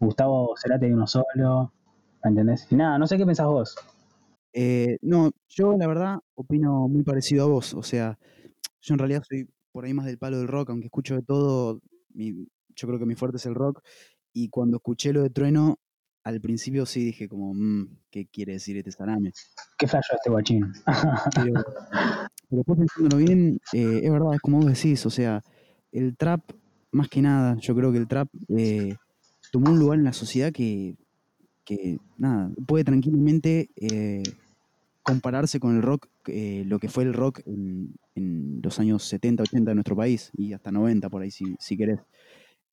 Gustavo 0.00 0.54
Cerati 0.56 0.86
hay 0.86 0.92
uno 0.92 1.06
solo, 1.06 1.72
¿me 1.72 1.77
entendés? 2.24 2.66
Y 2.70 2.76
nada, 2.76 2.98
no 2.98 3.06
sé 3.06 3.16
qué 3.16 3.26
pensás 3.26 3.46
vos. 3.46 3.76
Eh, 4.52 4.98
no, 5.02 5.30
yo 5.48 5.76
la 5.76 5.86
verdad 5.86 6.18
opino 6.34 6.88
muy 6.88 7.02
parecido 7.02 7.44
a 7.44 7.48
vos. 7.48 7.74
O 7.74 7.82
sea, 7.82 8.18
yo 8.80 8.94
en 8.94 8.98
realidad 8.98 9.22
soy 9.28 9.48
por 9.72 9.84
ahí 9.84 9.94
más 9.94 10.06
del 10.06 10.18
palo 10.18 10.38
del 10.38 10.48
rock, 10.48 10.70
aunque 10.70 10.86
escucho 10.86 11.14
de 11.14 11.22
todo, 11.22 11.80
yo 12.14 12.88
creo 12.88 12.98
que 12.98 13.06
mi 13.06 13.14
fuerte 13.14 13.36
es 13.36 13.46
el 13.46 13.54
rock. 13.54 13.82
Y 14.32 14.48
cuando 14.48 14.78
escuché 14.78 15.12
lo 15.12 15.22
de 15.22 15.30
Trueno, 15.30 15.78
al 16.24 16.40
principio 16.40 16.84
sí 16.86 17.04
dije 17.04 17.28
como, 17.28 17.54
mmm, 17.54 17.86
¿qué 18.10 18.26
quiere 18.26 18.54
decir 18.54 18.76
este 18.76 18.92
salame? 18.92 19.32
¿Qué 19.78 19.86
flash 19.86 20.06
este 20.14 20.30
guachín? 20.30 20.72
pero, 21.34 21.64
después 22.50 22.78
pensándolo 22.78 23.16
bien, 23.16 23.60
eh, 23.72 24.00
es 24.02 24.10
verdad, 24.10 24.34
es 24.34 24.40
como 24.40 24.58
vos 24.58 24.66
decís, 24.66 25.04
o 25.06 25.10
sea, 25.10 25.42
el 25.92 26.16
trap, 26.16 26.42
más 26.92 27.08
que 27.08 27.22
nada, 27.22 27.56
yo 27.60 27.74
creo 27.74 27.92
que 27.92 27.98
el 27.98 28.08
trap 28.08 28.28
eh, 28.56 28.96
tomó 29.52 29.70
un 29.70 29.78
lugar 29.78 29.98
en 29.98 30.04
la 30.04 30.12
sociedad 30.12 30.52
que, 30.52 30.96
que 31.68 31.98
nada, 32.16 32.50
puede 32.66 32.84
tranquilamente 32.84 33.68
eh, 33.76 34.22
compararse 35.02 35.60
con 35.60 35.76
el 35.76 35.82
rock, 35.82 36.08
lo 36.26 36.78
que 36.78 36.88
fue 36.88 37.04
el 37.04 37.14
rock 37.14 37.40
en, 37.46 37.94
los 38.62 38.80
años 38.80 39.04
70, 39.04 39.44
80 39.44 39.70
de 39.70 39.74
nuestro 39.74 39.96
país, 39.96 40.30
y 40.36 40.52
hasta 40.52 40.72
90 40.72 41.08
por 41.08 41.22
ahí 41.22 41.30
si, 41.30 41.56
si 41.58 41.76
querés. 41.76 42.00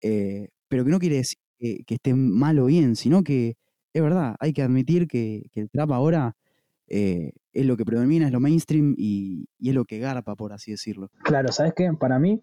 pero 0.02 0.84
que 0.84 0.92
no 0.92 1.00
quiere 1.00 1.18
decir 1.18 1.40
que, 1.60 1.96
esté 1.96 2.14
mal 2.14 2.60
o 2.60 2.66
bien, 2.66 2.96
sino 2.96 3.24
que 3.24 3.58
es 3.94 4.02
verdad, 4.02 4.36
hay 4.40 4.54
que 4.54 4.62
admitir 4.62 5.08
que, 5.08 5.50
el 5.54 5.70
trap 5.70 5.92
ahora 5.92 6.36
eh, 6.88 7.32
es 7.54 7.66
lo 7.66 7.78
que 7.78 7.86
predomina, 7.86 8.26
es 8.26 8.32
lo 8.32 8.40
mainstream 8.40 8.94
y, 8.98 9.48
es 9.62 9.74
lo 9.74 9.86
que 9.86 10.00
garpa, 10.00 10.36
por 10.36 10.54
así 10.54 10.72
decirlo. 10.72 11.10
Claro, 11.24 11.52
¿sabes 11.52 11.74
qué? 11.76 11.92
Para 11.94 12.20
mí, 12.20 12.42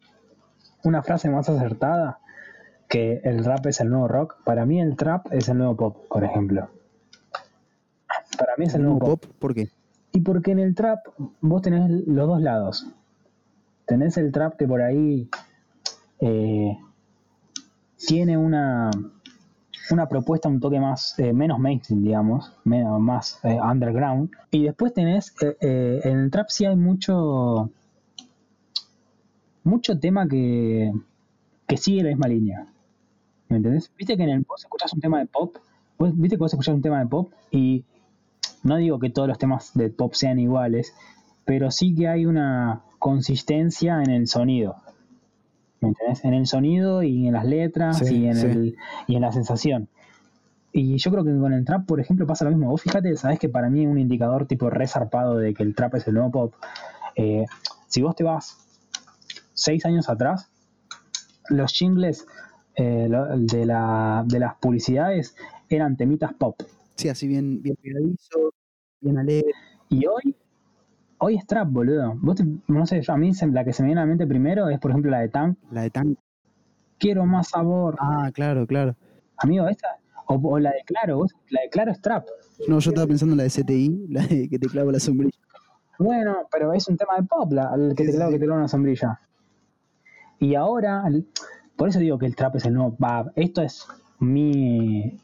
una 0.84 1.02
frase 1.02 1.28
más 1.28 1.48
acertada 1.48 2.18
que 2.92 3.22
el 3.24 3.42
rap 3.42 3.64
es 3.68 3.80
el 3.80 3.88
nuevo 3.88 4.06
rock, 4.06 4.36
para 4.44 4.66
mí 4.66 4.78
el 4.78 4.96
trap 4.96 5.32
es 5.32 5.48
el 5.48 5.56
nuevo 5.56 5.74
pop, 5.74 5.96
por 6.10 6.24
ejemplo. 6.24 6.68
Para 8.38 8.52
mí 8.58 8.66
es 8.66 8.74
el, 8.74 8.82
nuevo, 8.82 8.98
pop. 8.98 9.24
¿Por 9.38 9.54
qué? 9.54 9.70
Y 10.12 10.20
porque 10.20 10.50
en 10.50 10.58
el 10.58 10.74
trap 10.74 10.98
vos 11.40 11.62
tenés 11.62 11.90
los 12.06 12.28
dos 12.28 12.42
lados. 12.42 12.86
Tenés 13.86 14.18
el 14.18 14.30
trap 14.30 14.58
que 14.58 14.68
por 14.68 14.82
ahí 14.82 15.26
eh, 16.20 16.76
tiene 17.96 18.36
una, 18.36 18.90
una 19.90 20.06
propuesta 20.06 20.50
un 20.50 20.60
toque 20.60 20.78
más, 20.78 21.18
eh, 21.18 21.32
menos 21.32 21.58
mainstream, 21.58 22.02
digamos, 22.02 22.52
menos, 22.62 23.00
más 23.00 23.40
eh, 23.42 23.58
underground. 23.58 24.32
Y 24.50 24.64
después 24.64 24.92
tenés, 24.92 25.34
en 25.40 26.18
el 26.18 26.30
trap 26.30 26.50
sí 26.50 26.66
hay 26.66 26.76
mucho, 26.76 27.70
mucho 29.64 29.98
tema 29.98 30.28
que, 30.28 30.92
que 31.66 31.78
sigue 31.78 32.02
la 32.02 32.10
misma 32.10 32.28
línea. 32.28 32.71
¿Me 33.52 33.58
entendés? 33.58 33.92
Viste 33.98 34.16
que 34.16 34.22
en 34.22 34.30
el 34.30 34.40
vos 34.48 34.62
escuchás 34.62 34.94
un 34.94 35.00
tema 35.02 35.18
de 35.18 35.26
pop, 35.26 35.58
viste 35.98 36.36
que 36.36 36.40
vos 36.40 36.54
escuchás 36.54 36.74
un 36.74 36.80
tema 36.80 37.00
de 37.00 37.06
pop 37.06 37.34
y 37.50 37.84
no 38.62 38.78
digo 38.78 38.98
que 38.98 39.10
todos 39.10 39.28
los 39.28 39.36
temas 39.36 39.72
de 39.74 39.90
pop 39.90 40.14
sean 40.14 40.38
iguales, 40.38 40.94
pero 41.44 41.70
sí 41.70 41.94
que 41.94 42.08
hay 42.08 42.24
una 42.24 42.80
consistencia 42.98 44.02
en 44.02 44.10
el 44.10 44.26
sonido. 44.26 44.76
En 45.82 46.32
el 46.32 46.46
sonido 46.46 47.02
y 47.02 47.26
en 47.26 47.34
las 47.34 47.44
letras 47.44 48.10
y, 48.10 48.26
en 48.26 48.38
el, 48.38 48.76
y 49.06 49.16
en 49.16 49.20
la 49.20 49.32
sensación. 49.32 49.88
Y 50.72 50.96
yo 50.96 51.10
creo 51.10 51.22
que 51.22 51.36
con 51.36 51.52
el 51.52 51.66
trap, 51.66 51.84
por 51.84 52.00
ejemplo, 52.00 52.26
pasa 52.26 52.46
lo 52.46 52.52
mismo. 52.52 52.70
Vos 52.70 52.80
fíjate, 52.80 53.14
sabes 53.16 53.38
que 53.38 53.50
para 53.50 53.68
mí 53.68 53.86
un 53.86 53.98
indicador 53.98 54.46
tipo 54.46 54.70
resarpado 54.70 55.36
de 55.36 55.52
que 55.52 55.62
el 55.62 55.74
trap 55.74 55.96
es 55.96 56.08
el 56.08 56.14
nuevo 56.14 56.30
pop. 56.30 56.54
Eh, 57.16 57.44
si 57.86 58.00
vos 58.00 58.16
te 58.16 58.24
vas 58.24 58.56
seis 59.52 59.84
años 59.84 60.08
atrás, 60.08 60.50
los 61.50 61.74
jingles 61.74 62.26
eh, 62.76 63.08
de, 63.36 63.66
la, 63.66 64.24
de 64.26 64.38
las 64.38 64.54
publicidades 64.56 65.36
eran 65.68 65.96
temitas 65.96 66.32
pop. 66.34 66.60
Sí, 66.96 67.08
así 67.08 67.26
bien, 67.26 67.62
bien 67.62 67.76
pegadizo, 67.82 68.52
bien 69.00 69.18
alegre. 69.18 69.52
Y 69.88 70.06
hoy 70.06 70.36
Hoy 71.24 71.36
es 71.36 71.46
trap, 71.46 71.68
boludo. 71.70 72.14
Vos 72.16 72.42
no 72.66 72.84
sé, 72.84 73.00
a 73.06 73.16
mí 73.16 73.30
la 73.52 73.64
que 73.64 73.72
se 73.72 73.84
me 73.84 73.90
viene 73.90 74.00
a 74.00 74.04
la 74.04 74.08
mente 74.08 74.26
primero 74.26 74.68
es, 74.68 74.80
por 74.80 74.90
ejemplo, 74.90 75.08
la 75.08 75.20
de 75.20 75.28
Tank. 75.28 75.56
La 75.70 75.82
de 75.82 75.90
Tank. 75.90 76.18
Quiero 76.98 77.24
más 77.26 77.50
sabor. 77.50 77.96
Ah, 78.00 78.28
claro, 78.34 78.66
claro. 78.66 78.96
Amigo, 79.36 79.68
esta. 79.68 79.86
O, 80.26 80.58
la 80.58 80.70
de 80.70 80.82
Claro, 80.84 81.24
la 81.50 81.60
de 81.60 81.68
Claro 81.68 81.92
es 81.92 82.00
trap. 82.00 82.26
No, 82.66 82.80
yo 82.80 82.90
estaba 82.90 83.06
pensando 83.06 83.34
en 83.34 83.36
la 83.36 83.44
de 83.44 83.50
CTI, 83.50 84.06
la 84.08 84.26
de 84.26 84.48
que 84.48 84.58
te 84.58 84.66
clavo 84.66 84.90
la 84.90 84.98
sombrilla. 84.98 85.38
Bueno, 85.96 86.38
pero 86.50 86.72
es 86.72 86.88
un 86.88 86.96
tema 86.96 87.14
de 87.16 87.22
pop, 87.22 87.52
la, 87.52 87.72
el 87.76 87.94
que 87.94 88.04
te 88.04 88.12
clavo 88.12 88.32
que 88.32 88.40
te 88.40 88.44
clavo 88.44 88.58
una 88.58 88.66
sombrilla. 88.66 89.20
Y 90.40 90.56
ahora, 90.56 91.04
por 91.76 91.88
eso 91.88 91.98
digo 91.98 92.18
que 92.18 92.26
el 92.26 92.36
trap 92.36 92.56
es 92.56 92.64
el 92.66 92.74
nuevo. 92.74 92.96
Va, 93.02 93.30
esto 93.36 93.62
es 93.62 93.86
mi. 94.18 95.18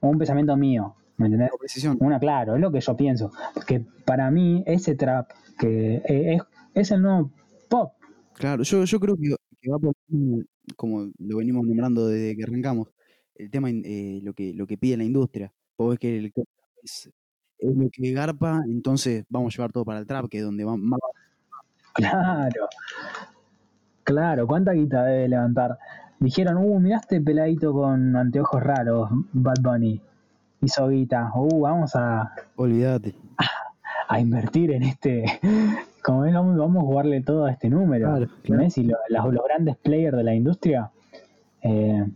Un 0.00 0.18
pensamiento 0.18 0.56
mío. 0.56 0.94
¿Me 1.16 1.26
entendés? 1.26 1.50
Una, 1.98 2.20
claro, 2.20 2.54
es 2.54 2.60
lo 2.60 2.70
que 2.70 2.80
yo 2.80 2.96
pienso. 2.96 3.32
Porque 3.52 3.84
para 4.04 4.30
mí, 4.30 4.62
ese 4.66 4.94
trap 4.94 5.30
que 5.58 5.96
eh, 5.96 6.34
es, 6.34 6.42
es 6.74 6.90
el 6.92 7.02
nuevo 7.02 7.32
pop. 7.68 7.92
Claro, 8.34 8.62
yo, 8.62 8.84
yo 8.84 9.00
creo 9.00 9.16
que, 9.16 9.68
va 9.68 9.78
por 9.78 9.94
como 10.76 11.10
lo 11.18 11.36
venimos 11.38 11.66
nombrando 11.66 12.06
desde 12.06 12.36
que 12.36 12.44
arrancamos, 12.44 12.88
el 13.34 13.50
tema, 13.50 13.68
eh, 13.70 14.20
lo, 14.22 14.32
que, 14.32 14.52
lo 14.54 14.66
que 14.66 14.78
pide 14.78 14.96
la 14.96 15.04
industria. 15.04 15.52
Vos 15.76 15.90
ves 15.90 15.98
que 15.98 16.18
el, 16.18 16.32
es, 16.82 17.10
es, 17.58 17.76
lo 17.76 17.88
que 17.90 18.12
garpa, 18.12 18.62
entonces 18.66 19.24
vamos 19.28 19.52
a 19.52 19.56
llevar 19.56 19.72
todo 19.72 19.84
para 19.84 19.98
el 19.98 20.06
trap, 20.06 20.28
que 20.28 20.38
es 20.38 20.44
donde 20.44 20.64
va 20.64 20.76
más. 20.76 21.00
Claro, 21.94 22.68
claro, 24.08 24.46
¿cuánta 24.46 24.72
guita 24.72 25.04
debe 25.04 25.28
levantar? 25.28 25.78
Dijeron, 26.18 26.56
uh, 26.56 26.80
miraste 26.80 27.20
peladito 27.20 27.74
con 27.74 28.16
anteojos 28.16 28.62
raros, 28.62 29.10
Bad 29.32 29.60
Bunny 29.60 30.00
hizo 30.62 30.88
guita. 30.88 31.30
Uh, 31.34 31.60
vamos 31.60 31.94
a. 31.94 32.32
Olvídate. 32.56 33.14
A, 34.10 34.20
invertir 34.20 34.70
en 34.70 34.84
este. 34.84 35.24
Como 36.02 36.24
es, 36.24 36.32
vamos, 36.32 36.58
a 36.58 36.80
jugarle 36.80 37.20
todo 37.20 37.44
a 37.44 37.50
este 37.50 37.68
número. 37.68 38.08
Claro, 38.42 38.66
Y 38.74 38.84
los 38.84 39.44
grandes 39.44 39.76
players 39.76 40.16
de 40.16 40.24
la 40.24 40.34
industria. 40.34 40.90
Eh, 41.60 42.06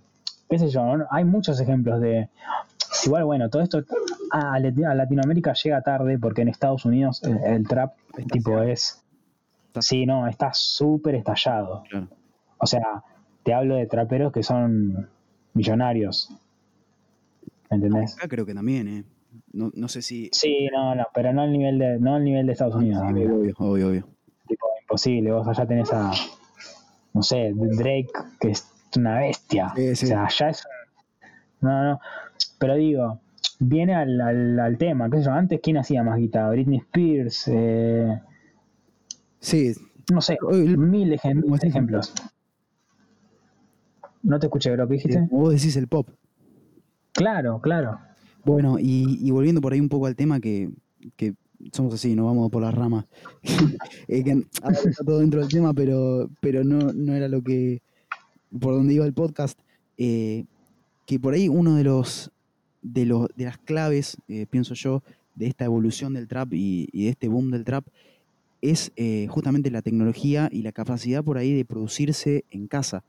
qué 0.48 0.58
sé 0.58 0.68
yo, 0.70 0.82
hay 1.10 1.24
muchos 1.24 1.60
ejemplos 1.60 2.00
de. 2.00 2.30
Igual, 3.04 3.24
bueno, 3.24 3.50
todo 3.50 3.60
esto 3.60 3.82
a, 4.30 4.58
Latinoamérica 4.58 5.52
llega 5.52 5.82
tarde 5.82 6.18
porque 6.18 6.40
en 6.40 6.48
Estados 6.48 6.86
Unidos 6.86 7.22
el, 7.24 7.68
trap 7.68 7.92
tipo 8.32 8.62
es. 8.62 9.04
Sí, 9.80 10.06
no, 10.06 10.26
está 10.28 10.50
súper 10.52 11.14
estallado. 11.14 11.84
O 12.58 12.66
sea, 12.66 13.02
te 13.42 13.54
hablo 13.54 13.76
de 13.76 13.86
traperos 13.86 14.32
que 14.32 14.42
son 14.42 15.08
millonarios. 15.54 16.30
¿entendés? 17.74 18.16
Acá 18.16 18.28
creo 18.28 18.46
que 18.46 18.54
también, 18.54 18.88
¿eh? 18.88 19.04
No, 19.52 19.70
no 19.74 19.88
sé 19.88 20.02
si. 20.02 20.28
Sí, 20.32 20.68
no, 20.72 20.94
no, 20.94 21.06
pero 21.14 21.32
no 21.32 21.42
al 21.42 21.52
nivel 21.52 21.78
de, 21.78 21.98
no 21.98 22.14
al 22.14 22.24
nivel 22.24 22.46
de 22.46 22.52
Estados 22.52 22.74
Unidos. 22.74 23.02
obvio, 23.02 23.54
obvio, 23.58 23.88
obvio. 23.88 24.08
Tipo, 24.46 24.66
imposible. 24.82 25.32
Vos 25.32 25.48
allá 25.48 25.66
tenés 25.66 25.92
a, 25.92 26.10
no 27.14 27.22
sé, 27.22 27.52
Drake, 27.54 28.10
que 28.40 28.50
es 28.50 28.70
una 28.96 29.20
bestia. 29.20 29.72
O 29.74 29.94
sea, 29.94 30.24
allá 30.24 30.48
es. 30.50 30.64
No, 31.60 31.82
no. 31.82 32.00
Pero 32.58 32.74
digo, 32.74 33.20
viene 33.58 33.94
al, 33.94 34.20
al, 34.20 34.60
al, 34.60 34.78
tema. 34.78 35.08
¿Qué 35.08 35.18
sé 35.18 35.24
yo? 35.24 35.32
Antes, 35.32 35.60
¿quién 35.62 35.78
hacía 35.78 36.02
más 36.02 36.18
guitarra? 36.18 36.50
Britney 36.50 36.78
Spears. 36.78 37.48
Eh, 37.48 38.20
sí. 39.42 39.74
No 40.12 40.20
sé, 40.20 40.38
mil, 40.76 41.12
ejemplos. 41.12 42.14
No 44.22 44.38
te 44.38 44.46
escuché, 44.46 44.70
¿pero 44.70 44.86
qué 44.88 44.94
dijiste? 44.94 45.28
Vos 45.30 45.52
decís 45.52 45.76
el 45.76 45.88
pop. 45.88 46.08
Claro, 47.12 47.60
claro. 47.60 47.98
Bueno, 48.44 48.76
y, 48.78 49.30
volviendo 49.30 49.60
por 49.60 49.72
ahí 49.72 49.80
un 49.80 49.88
poco 49.88 50.06
al 50.06 50.16
tema 50.16 50.40
que, 50.40 50.70
somos 51.72 51.94
así, 51.94 52.14
no 52.14 52.26
vamos 52.26 52.50
por 52.50 52.62
las 52.62 52.74
ramas. 52.74 53.06
eh, 54.08 54.24
que 54.24 54.44
está 54.88 55.04
todo 55.04 55.20
dentro 55.20 55.40
del 55.40 55.48
tema, 55.48 55.72
pero, 55.72 56.28
pero 56.40 56.64
no, 56.64 56.92
no 56.92 57.14
era 57.14 57.28
lo 57.28 57.42
que. 57.42 57.82
por 58.58 58.74
donde 58.74 58.94
iba 58.94 59.06
el 59.06 59.12
podcast. 59.12 59.58
Eh, 59.96 60.44
que 61.06 61.20
por 61.20 61.34
ahí 61.34 61.48
uno 61.48 61.76
de 61.76 61.84
los. 61.84 62.32
de, 62.82 63.06
los, 63.06 63.28
de 63.36 63.44
las 63.44 63.58
claves, 63.58 64.16
eh, 64.28 64.46
pienso 64.48 64.74
yo, 64.74 65.02
de 65.34 65.46
esta 65.46 65.64
evolución 65.64 66.14
del 66.14 66.28
trap 66.28 66.52
y, 66.52 66.88
de 66.92 67.08
este 67.08 67.28
boom 67.28 67.50
del 67.50 67.64
trap 67.64 67.86
es 68.62 68.92
eh, 68.96 69.26
justamente 69.28 69.70
la 69.70 69.82
tecnología 69.82 70.48
y 70.50 70.62
la 70.62 70.72
capacidad 70.72 71.22
por 71.22 71.36
ahí 71.36 71.52
de 71.52 71.66
producirse 71.66 72.44
en 72.50 72.66
casa. 72.68 73.04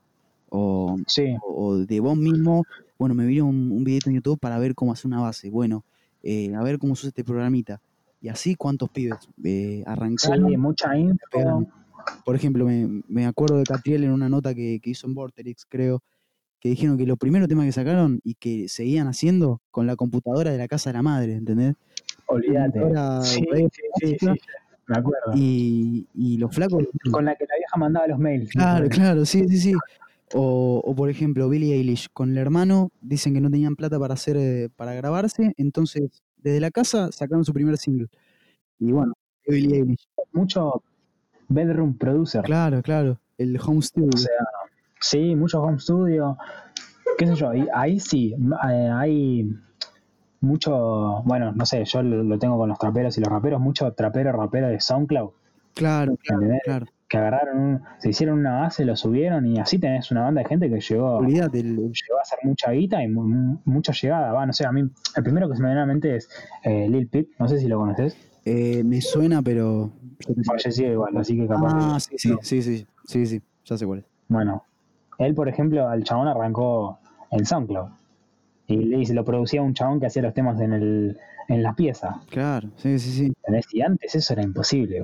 O, 0.50 0.98
o 1.42 1.78
de 1.78 2.00
vos 2.00 2.16
mismo 2.16 2.64
bueno, 3.04 3.16
me 3.16 3.26
vi 3.26 3.42
un, 3.42 3.70
un 3.72 3.84
videito 3.84 4.10
en 4.10 4.16
YouTube 4.16 4.40
para 4.40 4.58
ver 4.60 4.76
cómo 4.76 4.94
hacer 4.94 5.08
una 5.08 5.20
base. 5.20 5.50
Bueno, 5.50 5.84
eh, 6.22 6.54
a 6.56 6.64
ver 6.64 6.80
cómo 6.80 6.96
se 6.96 7.02
usa 7.02 7.10
este 7.10 7.26
programita. 7.26 7.82
Y 8.22 8.30
así, 8.30 8.56
¿cuántos 8.56 8.90
pibes 8.92 9.18
eh, 9.44 9.84
arrancaron? 9.86 10.58
mucha 10.58 10.98
info. 10.98 11.68
Por 12.24 12.36
ejemplo, 12.38 12.66
me, 12.66 13.26
acuerdo 13.26 13.58
de 13.58 13.66
Catriel 13.66 14.06
en 14.06 14.12
una 14.12 14.30
nota 14.30 14.56
que, 14.56 14.80
hizo 14.82 15.08
en 15.08 15.16
Vorterix, 15.16 15.66
creo, 15.68 16.02
que 16.62 16.70
dijeron 16.70 16.98
que 16.98 17.06
los 17.06 17.18
primeros 17.18 17.50
temas 17.50 17.66
que 17.66 17.74
sacaron 17.74 18.22
y 18.24 18.36
que 18.36 18.70
seguían 18.70 19.08
haciendo 19.08 19.60
con 19.70 19.86
la 19.86 19.98
computadora 19.98 20.52
de 20.52 20.58
la 20.58 20.70
casa 20.70 20.92
de 20.92 20.94
la 20.94 21.02
madre, 21.02 21.34
¿entendés? 21.34 21.76
Olvídate. 22.28 22.80
Sí, 23.24 23.44
sí, 24.00 24.16
sí, 24.18 24.28
me 24.88 24.98
acuerdo. 24.98 25.32
Y, 25.36 26.08
y 26.14 26.38
los 26.38 26.54
flacos. 26.54 26.84
Con 27.12 27.26
la 27.26 27.36
que 27.36 27.46
la 27.46 27.56
vieja 27.56 27.78
mandaba 27.78 28.08
los 28.08 28.20
mails. 28.20 28.50
Claro, 28.52 28.88
claro, 28.90 29.26
sí, 29.26 29.48
sí, 29.48 29.58
sí. 29.58 29.74
O, 30.34 30.82
o, 30.84 30.96
por 30.96 31.10
ejemplo, 31.10 31.48
Billie 31.48 31.76
Eilish 31.76 32.10
con 32.12 32.32
el 32.32 32.38
hermano 32.38 32.92
dicen 33.02 33.34
que 33.34 33.42
no 33.42 33.52
tenían 33.52 33.76
plata 33.76 34.00
para 34.00 34.16
hacer 34.16 34.36
eh, 34.38 34.70
para 34.76 34.94
grabarse, 34.94 35.54
entonces 35.58 36.24
desde 36.38 36.60
la 36.60 36.72
casa 36.72 37.12
sacaron 37.12 37.46
su 37.46 37.54
primer 37.54 37.78
single. 37.78 38.08
Y 38.80 38.92
bueno, 38.92 39.14
Billie 39.48 39.78
Eilish. 39.78 40.08
Mucho 40.32 40.84
bedroom 41.50 41.98
producer. 41.98 42.42
Claro, 42.42 42.82
claro, 42.82 43.20
el 43.38 43.60
home 43.64 43.82
studio. 43.82 44.10
O 44.14 44.18
sea, 44.18 44.32
sí, 45.00 45.36
mucho 45.36 45.62
home 45.62 45.80
studio. 45.80 46.38
Qué 47.18 47.28
sé 47.28 47.36
yo, 47.36 47.50
ahí, 47.50 47.68
ahí 47.76 48.00
sí, 48.00 48.34
eh, 48.34 48.90
hay 48.92 49.48
mucho, 50.44 51.22
bueno, 51.24 51.52
no 51.54 51.66
sé, 51.66 51.84
yo 51.86 52.04
lo, 52.04 52.38
tengo 52.38 52.58
con 52.58 52.70
los 52.70 52.78
traperos 52.78 53.18
y 53.18 53.22
los 53.22 53.30
raperos, 53.30 53.60
mucho 53.60 53.92
trapero, 53.94 54.32
rapero 54.32 54.68
de 54.68 54.80
SoundCloud. 54.80 55.32
Claro, 55.74 56.16
claro, 56.18 56.48
claro 56.64 56.86
que 57.14 57.20
agarraron, 57.20 57.84
se 58.00 58.10
hicieron 58.10 58.40
una 58.40 58.62
base, 58.62 58.86
lo 58.86 58.96
subieron 58.96 59.46
y 59.46 59.60
así 59.60 59.78
tenés 59.78 60.10
una 60.10 60.22
banda 60.24 60.42
de 60.42 60.48
gente 60.48 60.68
que 60.68 60.80
llegó, 60.80 61.22
llegó 61.22 61.44
a 61.46 62.22
hacer 62.24 62.40
mucha 62.42 62.72
guita 62.72 63.04
y 63.04 63.08
mucha 63.08 63.94
llegada. 63.94 64.32
Va, 64.32 64.48
no 64.48 64.52
sé, 64.52 64.66
a 64.66 64.72
mí 64.72 64.82
el 65.16 65.24
primero 65.24 65.48
que 65.48 65.56
se 65.56 65.62
me 65.62 65.68
viene 65.68 65.82
a 65.82 65.86
la 65.86 65.94
mente 65.94 66.16
es 66.16 66.28
eh, 66.64 66.90
Lil 66.90 67.08
Peep, 67.08 67.30
no 67.38 67.48
sé 67.48 67.60
si 67.60 67.68
lo 67.68 67.78
conoces. 67.78 68.18
Eh, 68.46 68.84
me 68.84 69.00
suena, 69.00 69.44
pero... 69.44 69.92
Falleció 70.44 70.92
igual, 70.92 71.16
así 71.16 71.38
que 71.38 71.46
capaz... 71.46 71.72
Ah, 71.76 72.00
sí, 72.00 72.16
sí, 72.18 72.34
sí, 72.42 72.62
sí, 72.64 72.88
sí, 73.06 73.26
sí, 73.28 73.42
ya 73.64 73.78
sé 73.78 73.86
cuál 73.86 74.00
es. 74.00 74.06
Bueno, 74.30 74.64
él, 75.20 75.36
por 75.36 75.48
ejemplo, 75.48 75.88
al 75.88 76.04
chabón 76.04 76.28
arrancó 76.28 76.98
en 77.30 77.46
SoundCloud. 77.46 77.90
Y, 78.74 79.06
se 79.06 79.14
lo 79.14 79.24
producía 79.24 79.62
un 79.62 79.74
chabón 79.74 80.00
que 80.00 80.08
hacía 80.08 80.22
los 80.22 80.34
temas 80.34 80.60
en 80.62 80.74
el 80.74 81.18
en 81.48 81.64
la 81.64 81.74
pieza. 81.76 82.22
Claro, 82.30 82.70
sí, 82.78 83.00
sí, 83.00 83.12
sí. 83.12 83.34
Y 83.72 83.82
antes 83.82 84.16
eso 84.16 84.34
era 84.34 84.44
imposible, 84.44 85.04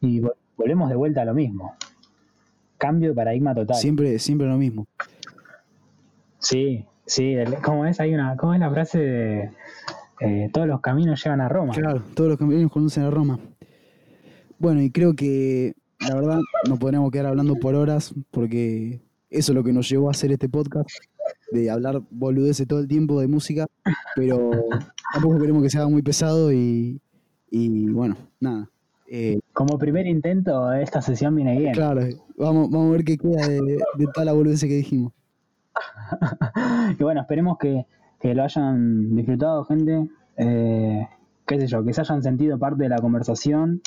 Y 0.00 0.22
volvemos 0.56 0.88
de 0.88 0.96
vuelta 0.96 1.22
a 1.22 1.24
lo 1.24 1.34
mismo. 1.34 1.74
Cambio 2.78 3.10
de 3.10 3.14
paradigma 3.14 3.54
total. 3.54 3.76
Siempre, 3.76 4.18
siempre 4.18 4.46
lo 4.46 4.56
mismo. 4.56 4.86
Sí, 6.38 6.84
sí, 7.06 7.36
como 7.62 7.86
es, 7.86 8.00
hay 8.00 8.14
una, 8.14 8.36
¿cómo 8.36 8.54
es 8.54 8.60
la 8.60 8.70
frase 8.70 8.98
de 8.98 9.50
eh, 10.20 10.50
todos 10.52 10.66
los 10.66 10.80
caminos 10.80 11.22
llegan 11.22 11.40
a 11.40 11.48
Roma? 11.48 11.72
Claro, 11.74 12.02
todos 12.14 12.30
los 12.30 12.38
caminos 12.38 12.70
conducen 12.70 13.04
a 13.04 13.10
Roma. 13.10 13.38
Bueno, 14.58 14.82
y 14.82 14.90
creo 14.90 15.14
que 15.14 15.74
la 16.00 16.14
verdad 16.14 16.38
nos 16.68 16.78
podríamos 16.78 17.10
quedar 17.10 17.26
hablando 17.26 17.56
por 17.56 17.74
horas 17.74 18.14
porque 18.30 19.00
eso 19.30 19.52
es 19.52 19.56
lo 19.56 19.64
que 19.64 19.72
nos 19.72 19.88
llevó 19.88 20.08
a 20.08 20.10
hacer 20.10 20.32
este 20.32 20.48
podcast, 20.48 20.90
de 21.52 21.70
hablar 21.70 22.02
boludeces 22.10 22.66
todo 22.66 22.80
el 22.80 22.88
tiempo 22.88 23.20
de 23.20 23.28
música, 23.28 23.66
pero 24.16 24.50
tampoco 25.12 25.38
queremos 25.38 25.62
que 25.62 25.70
sea 25.70 25.86
muy 25.86 26.02
pesado 26.02 26.52
y, 26.52 27.00
y 27.50 27.88
bueno, 27.88 28.16
nada. 28.40 28.68
Eh, 29.06 29.38
Como 29.52 29.78
primer 29.78 30.06
intento, 30.06 30.72
esta 30.72 31.02
sesión 31.02 31.36
viene 31.36 31.58
bien. 31.58 31.74
Claro, 31.74 32.02
vamos, 32.36 32.70
vamos 32.70 32.88
a 32.88 32.92
ver 32.92 33.04
qué 33.04 33.18
queda 33.18 33.46
de, 33.46 33.60
de 33.60 34.06
toda 34.12 34.24
la 34.24 34.32
boludez 34.32 34.60
que 34.60 34.66
dijimos. 34.68 35.12
y 36.98 37.02
bueno, 37.02 37.20
esperemos 37.20 37.58
que, 37.58 37.86
lo 38.22 38.42
hayan 38.42 39.14
disfrutado, 39.14 39.64
gente. 39.66 40.08
Eh, 40.36 41.06
qué 41.46 41.60
sé 41.60 41.66
yo, 41.66 41.84
que 41.84 41.92
se 41.92 42.00
hayan 42.00 42.22
sentido 42.22 42.58
parte 42.58 42.84
de 42.84 42.88
la 42.88 42.98
conversación. 42.98 43.82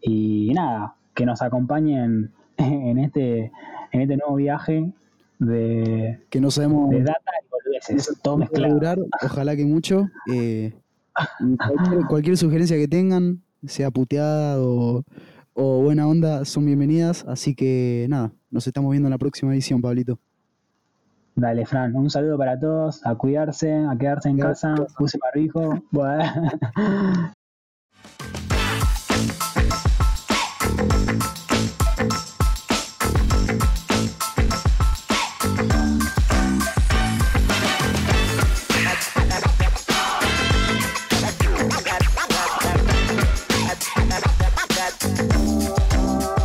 Y 0.00 0.52
nada, 0.54 0.94
que 1.14 1.26
nos 1.26 1.42
acompañen 1.42 2.32
en 2.56 2.98
este, 2.98 3.52
en 3.92 4.00
este 4.00 4.16
nuevo 4.16 4.36
viaje 4.36 4.90
de, 5.38 6.24
que 6.30 6.40
no 6.40 6.50
sabemos 6.50 6.90
de 6.90 7.02
data 7.02 7.30
y 7.42 7.48
boludeces, 7.50 8.18
todo 8.22 8.38
mezclado. 8.38 9.06
ojalá 9.22 9.56
que 9.56 9.64
mucho. 9.64 10.08
Eh, 10.32 10.72
cualquier 12.08 12.36
sugerencia 12.36 12.76
que 12.76 12.88
tengan, 12.88 13.42
sea 13.66 13.90
puteada 13.90 14.56
o, 14.58 15.02
buena 15.54 16.06
onda, 16.06 16.44
son 16.44 16.66
bienvenidas. 16.66 17.24
Así 17.26 17.54
que 17.54 18.06
nada, 18.08 18.32
nos 18.50 18.66
estamos 18.66 18.90
viendo 18.90 19.08
en 19.08 19.12
la 19.12 19.18
próxima 19.18 19.52
edición, 19.52 19.80
Pablito. 19.80 20.18
Dale, 21.34 21.66
Fran, 21.66 21.94
un 21.94 22.08
saludo 22.08 22.38
para 22.38 22.58
todos, 22.58 23.04
a 23.04 23.14
cuidarse, 23.14 23.72
a 23.72 23.96
quedarse 23.98 24.30
en 24.30 24.38
casa, 24.38 24.74
puse 24.96 25.18
barbijo. 25.18 25.82
Bueno. 25.90 26.24